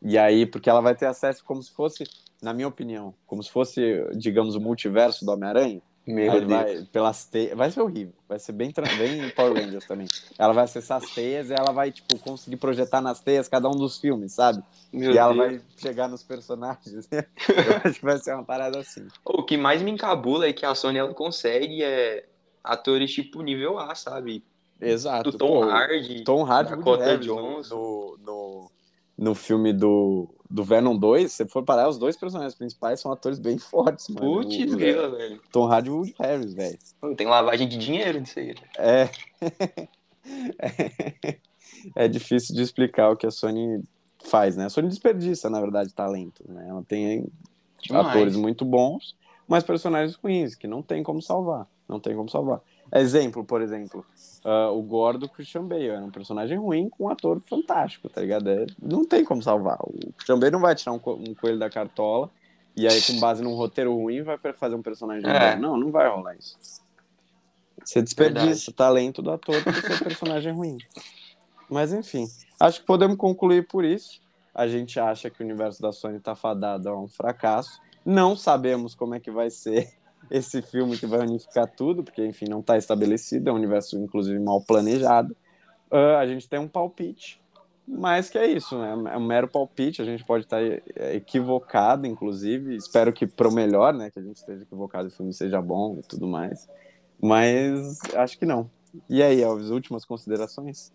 E 0.00 0.18
aí, 0.18 0.44
porque 0.44 0.68
ela 0.68 0.80
vai 0.80 0.94
ter 0.94 1.06
acesso 1.06 1.44
como 1.44 1.62
se 1.62 1.70
fosse, 1.72 2.04
na 2.42 2.52
minha 2.52 2.66
opinião, 2.66 3.14
como 3.26 3.42
se 3.42 3.50
fosse, 3.50 4.04
digamos, 4.16 4.56
o 4.56 4.60
multiverso 4.60 5.24
do 5.24 5.32
Homem-Aranha. 5.32 5.80
Meu 6.04 6.32
Deus. 6.32 6.46
vai 6.46 6.82
pelas 6.90 7.24
teias. 7.26 7.56
Vai 7.56 7.70
ser 7.70 7.80
horrível. 7.80 8.12
Vai 8.28 8.38
ser 8.38 8.50
bem, 8.50 8.72
bem 8.98 9.30
Power 9.30 9.54
Rangers 9.54 9.86
também. 9.86 10.08
Ela 10.36 10.52
vai 10.52 10.64
acessar 10.64 10.98
as 10.98 11.08
teias 11.10 11.48
e 11.48 11.54
ela 11.54 11.70
vai, 11.70 11.92
tipo, 11.92 12.18
conseguir 12.18 12.56
projetar 12.56 13.00
nas 13.00 13.20
teias 13.20 13.46
cada 13.46 13.68
um 13.68 13.76
dos 13.76 13.98
filmes, 13.98 14.32
sabe? 14.32 14.62
Meu 14.92 15.12
e 15.12 15.18
ela 15.18 15.32
Deus. 15.32 15.46
vai 15.46 15.62
chegar 15.76 16.08
nos 16.08 16.24
personagens. 16.24 17.08
Eu 17.12 17.76
acho 17.84 18.00
que 18.00 18.04
vai 18.04 18.18
ser 18.18 18.34
uma 18.34 18.44
parada 18.44 18.80
assim. 18.80 19.06
O 19.24 19.44
que 19.44 19.56
mais 19.56 19.80
me 19.80 19.92
encabula 19.92 20.46
é 20.48 20.52
que 20.52 20.66
a 20.66 20.74
Sony 20.74 20.98
ela 20.98 21.14
consegue 21.14 21.84
é, 21.84 22.24
atores 22.62 23.12
tipo 23.12 23.42
nível 23.42 23.78
A, 23.78 23.94
sabe? 23.94 24.44
Exato. 24.80 25.30
Do 25.30 25.38
Tom 25.38 25.46
Pô, 25.46 25.62
Hardy. 25.64 26.24
Tom 26.24 26.42
Hardy 26.42 26.70
Dakota 26.70 27.16
no, 27.16 27.18
Johnson. 27.20 28.16
no, 28.24 28.70
no, 29.16 29.34
filme 29.34 29.72
do, 29.72 30.28
do 30.50 30.64
Venom 30.64 30.96
2, 30.96 31.30
se 31.30 31.46
for 31.46 31.62
parar, 31.62 31.88
os 31.88 31.98
dois 31.98 32.16
personagens 32.16 32.54
principais 32.54 33.00
são 33.00 33.12
atores 33.12 33.38
bem 33.38 33.58
fortes, 33.58 34.08
mano. 34.08 34.42
Putz, 34.42 34.74
grila, 34.74 35.10
velho. 35.10 35.40
Tom 35.52 35.66
Hardy 35.66 35.88
e 35.88 35.92
Woody 35.92 36.14
Harris, 36.18 36.52
velho. 36.52 36.78
Tem 37.16 37.26
lavagem 37.28 37.68
de 37.68 37.78
dinheiro 37.78 38.18
nisso 38.18 38.38
aí. 38.38 38.54
né? 38.54 38.62
É. 38.78 39.10
é 42.04 42.08
difícil 42.08 42.54
de 42.54 42.62
explicar 42.62 43.10
o 43.10 43.16
que 43.16 43.26
a 43.26 43.30
Sony 43.30 43.82
faz, 44.24 44.56
né? 44.56 44.66
A 44.66 44.68
Sony 44.68 44.88
desperdiça, 44.88 45.48
na 45.48 45.60
verdade, 45.60 45.92
talento, 45.94 46.42
né? 46.48 46.66
Ela 46.68 46.82
tem 46.82 47.26
Demais. 47.82 48.06
atores 48.08 48.36
muito 48.36 48.64
bons, 48.64 49.16
mas 49.48 49.64
personagens 49.64 50.16
ruins, 50.16 50.54
que 50.54 50.66
não 50.66 50.82
tem 50.82 51.02
como 51.02 51.20
salvar. 51.20 51.66
Não 51.88 52.00
tem 52.00 52.16
como 52.16 52.28
salvar. 52.28 52.60
Exemplo, 52.94 53.44
por 53.44 53.60
exemplo, 53.60 54.04
ah, 54.44 54.70
o 54.70 54.82
Gordo 54.82 55.28
Christian 55.28 55.64
Bale 55.66 55.88
era 55.88 56.04
um 56.04 56.10
personagem 56.10 56.58
ruim 56.58 56.88
com 56.88 57.04
um 57.04 57.08
ator 57.08 57.40
fantástico, 57.40 58.08
tá 58.08 58.20
ligado? 58.20 58.48
É, 58.48 58.66
não 58.80 59.04
tem 59.04 59.24
como 59.24 59.42
salvar. 59.42 59.78
O 59.82 60.12
Christian 60.14 60.38
Bale 60.38 60.52
não 60.52 60.60
vai 60.60 60.74
tirar 60.74 60.92
um, 60.92 60.98
co- 60.98 61.14
um 61.14 61.34
coelho 61.34 61.58
da 61.58 61.68
cartola 61.68 62.30
e 62.74 62.88
aí, 62.88 63.02
com 63.02 63.20
base 63.20 63.42
num 63.42 63.54
roteiro 63.54 63.94
ruim, 63.94 64.22
vai 64.22 64.38
fazer 64.54 64.74
um 64.74 64.82
personagem 64.82 65.28
É. 65.28 65.54
bom. 65.54 65.60
Não, 65.60 65.76
não 65.76 65.90
vai 65.90 66.08
rolar 66.08 66.34
isso. 66.36 66.56
Você 67.84 68.00
desperdiça 68.00 68.46
Verdade. 68.46 68.70
o 68.70 68.72
talento 68.72 69.20
do 69.22 69.30
ator 69.30 69.62
por 69.62 69.74
ser 69.82 69.98
personagem 69.98 70.52
ruim. 70.52 70.78
Mas 71.68 71.92
enfim, 71.92 72.26
acho 72.60 72.80
que 72.80 72.86
podemos 72.86 73.16
concluir 73.16 73.66
por 73.66 73.84
isso. 73.84 74.20
A 74.54 74.66
gente 74.68 75.00
acha 75.00 75.30
que 75.30 75.42
o 75.42 75.44
universo 75.44 75.80
da 75.82 75.92
Sony 75.92 76.20
tá 76.20 76.34
fadado 76.34 76.88
a 76.88 76.98
um 76.98 77.08
fracasso. 77.08 77.80
Não 78.04 78.36
sabemos 78.36 78.94
como 78.94 79.14
é 79.14 79.20
que 79.20 79.30
vai 79.30 79.50
ser 79.50 79.92
esse 80.30 80.62
filme 80.62 80.98
que 80.98 81.06
vai 81.06 81.20
unificar 81.20 81.68
tudo, 81.68 82.02
porque, 82.02 82.24
enfim, 82.24 82.46
não 82.48 82.60
está 82.60 82.76
estabelecido. 82.76 83.50
É 83.50 83.52
um 83.52 83.56
universo, 83.56 83.98
inclusive, 83.98 84.38
mal 84.38 84.60
planejado. 84.60 85.36
Ah, 85.90 86.18
a 86.18 86.26
gente 86.26 86.48
tem 86.48 86.58
um 86.58 86.68
palpite, 86.68 87.38
mas 87.86 88.30
que 88.30 88.38
é 88.38 88.46
isso, 88.46 88.78
né? 88.78 89.12
É 89.12 89.18
um 89.18 89.26
mero 89.26 89.46
palpite. 89.46 90.00
A 90.00 90.04
gente 90.04 90.24
pode 90.24 90.44
estar 90.44 90.62
é, 90.62 90.80
equivocado, 91.14 92.06
inclusive. 92.06 92.74
Espero 92.74 93.12
que 93.12 93.26
pro 93.26 93.52
melhor, 93.52 93.92
né? 93.92 94.10
Que 94.10 94.18
a 94.18 94.22
gente 94.22 94.36
esteja 94.36 94.62
equivocado 94.62 95.08
e 95.08 95.12
o 95.12 95.14
filme 95.14 95.32
seja 95.32 95.60
bom 95.60 95.98
e 95.98 96.02
tudo 96.02 96.26
mais. 96.26 96.68
Mas 97.20 97.98
acho 98.14 98.38
que 98.38 98.46
não. 98.46 98.70
E 99.08 99.22
aí, 99.22 99.42
Elvis, 99.42 99.70
últimas 99.70 100.04
considerações? 100.04 100.92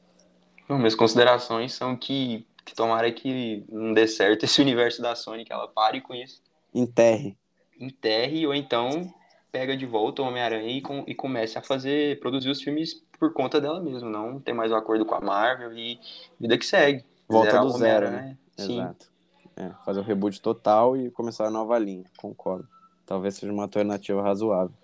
Bom, 0.68 0.78
minhas 0.78 0.96
considerações 0.96 1.74
são 1.74 1.96
que, 1.96 2.46
que 2.66 2.76
tomara 2.76 3.12
que 3.12 3.64
não 3.70 3.94
dê 3.94 4.08
certo 4.08 4.44
esse 4.44 4.62
universo 4.62 5.02
da 5.02 5.16
Sony, 5.16 5.46
que 5.46 5.54
ela 5.54 5.68
pare 5.68 6.02
com 6.02 6.14
isso, 6.14 6.42
Enterre. 6.74 7.38
enterre 7.80 8.46
ou 8.48 8.54
então 8.54 9.14
pega 9.52 9.76
de 9.78 9.86
volta 9.86 10.22
o 10.22 10.26
Homem-Aranha 10.26 10.70
e, 10.70 10.82
com- 10.82 11.04
e 11.08 11.16
comece 11.16 11.58
a 11.58 11.62
fazer, 11.62 12.20
produzir 12.20 12.50
os 12.50 12.62
filmes 12.62 13.02
por 13.20 13.34
conta 13.34 13.60
dela 13.62 13.80
mesmo, 13.80 14.10
não 14.10 14.40
ter 14.40 14.54
mais 14.54 14.72
um 14.72 14.76
acordo 14.76 15.06
com 15.06 15.16
a 15.16 15.22
Marvel 15.22 15.74
e 15.74 16.00
vida 16.40 16.58
que 16.58 16.66
segue. 16.66 17.04
Volta 17.28 17.52
Zerar 17.52 17.66
do 17.66 17.70
zero, 17.72 18.08
Homem-Aranha, 18.08 18.40
Sim. 18.58 18.80
Exato. 18.80 19.12
É, 19.56 19.72
fazer 19.84 20.00
o 20.00 20.04
reboot 20.04 20.40
total 20.42 20.96
e 20.96 21.10
começar 21.10 21.48
a 21.48 21.50
nova 21.52 21.80
linha, 21.80 22.06
concordo. 22.18 22.68
Talvez 23.06 23.36
seja 23.36 23.52
uma 23.52 23.64
alternativa 23.64 24.22
razoável. 24.22 24.76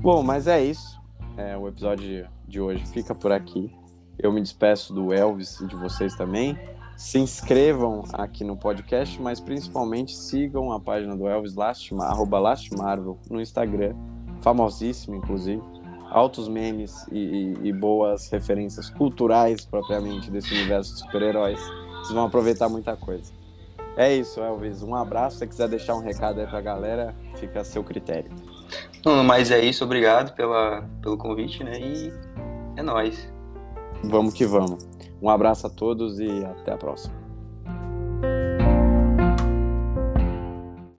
Bom, 0.00 0.22
mas 0.22 0.46
é 0.46 0.62
isso. 0.64 1.00
É, 1.36 1.56
o 1.56 1.68
episódio 1.68 2.28
de 2.52 2.60
hoje 2.60 2.84
fica 2.86 3.14
por 3.14 3.32
aqui. 3.32 3.74
Eu 4.18 4.30
me 4.30 4.40
despeço 4.42 4.92
do 4.92 5.10
Elvis 5.12 5.58
e 5.60 5.66
de 5.66 5.74
vocês 5.74 6.14
também. 6.14 6.56
Se 6.96 7.18
inscrevam 7.18 8.04
aqui 8.12 8.44
no 8.44 8.56
podcast, 8.56 9.20
mas 9.20 9.40
principalmente 9.40 10.14
sigam 10.14 10.70
a 10.70 10.78
página 10.78 11.16
do 11.16 11.26
Elvis 11.26 11.54
Lastma, 11.54 12.04
arroba 12.04 12.38
Lastmarvel, 12.38 13.18
no 13.30 13.40
Instagram, 13.40 13.94
famosíssimo, 14.42 15.16
inclusive. 15.16 15.62
Altos 16.10 16.46
memes 16.46 17.06
e, 17.10 17.18
e- 17.18 17.68
e 17.68 17.72
boas 17.72 18.28
referências 18.28 18.90
culturais, 18.90 19.64
propriamente, 19.64 20.30
desse 20.30 20.52
universo 20.54 20.92
de 20.94 21.00
super-heróis. 21.00 21.58
Vocês 22.00 22.12
vão 22.12 22.26
aproveitar 22.26 22.68
muita 22.68 22.94
coisa. 22.94 23.32
É 23.96 24.14
isso, 24.14 24.40
Elvis. 24.40 24.82
Um 24.82 24.94
abraço. 24.94 25.36
Se 25.36 25.38
você 25.40 25.46
quiser 25.46 25.68
deixar 25.68 25.94
um 25.94 26.00
recado 26.02 26.38
aí 26.38 26.46
pra 26.46 26.60
galera, 26.60 27.14
fica 27.36 27.60
a 27.62 27.64
seu 27.64 27.82
critério. 27.82 28.30
Não, 29.04 29.24
mas 29.24 29.50
é 29.50 29.60
isso, 29.64 29.84
obrigado 29.84 30.34
pela, 30.34 30.82
pelo 31.02 31.16
convite, 31.16 31.64
né? 31.64 31.78
E 31.80 32.12
é 32.76 32.82
nóis. 32.82 33.32
Vamos 34.04 34.34
que 34.34 34.44
vamos. 34.44 34.86
Um 35.20 35.28
abraço 35.28 35.66
a 35.66 35.70
todos 35.70 36.18
e 36.18 36.44
até 36.44 36.72
a 36.72 36.76
próxima. 36.76 37.14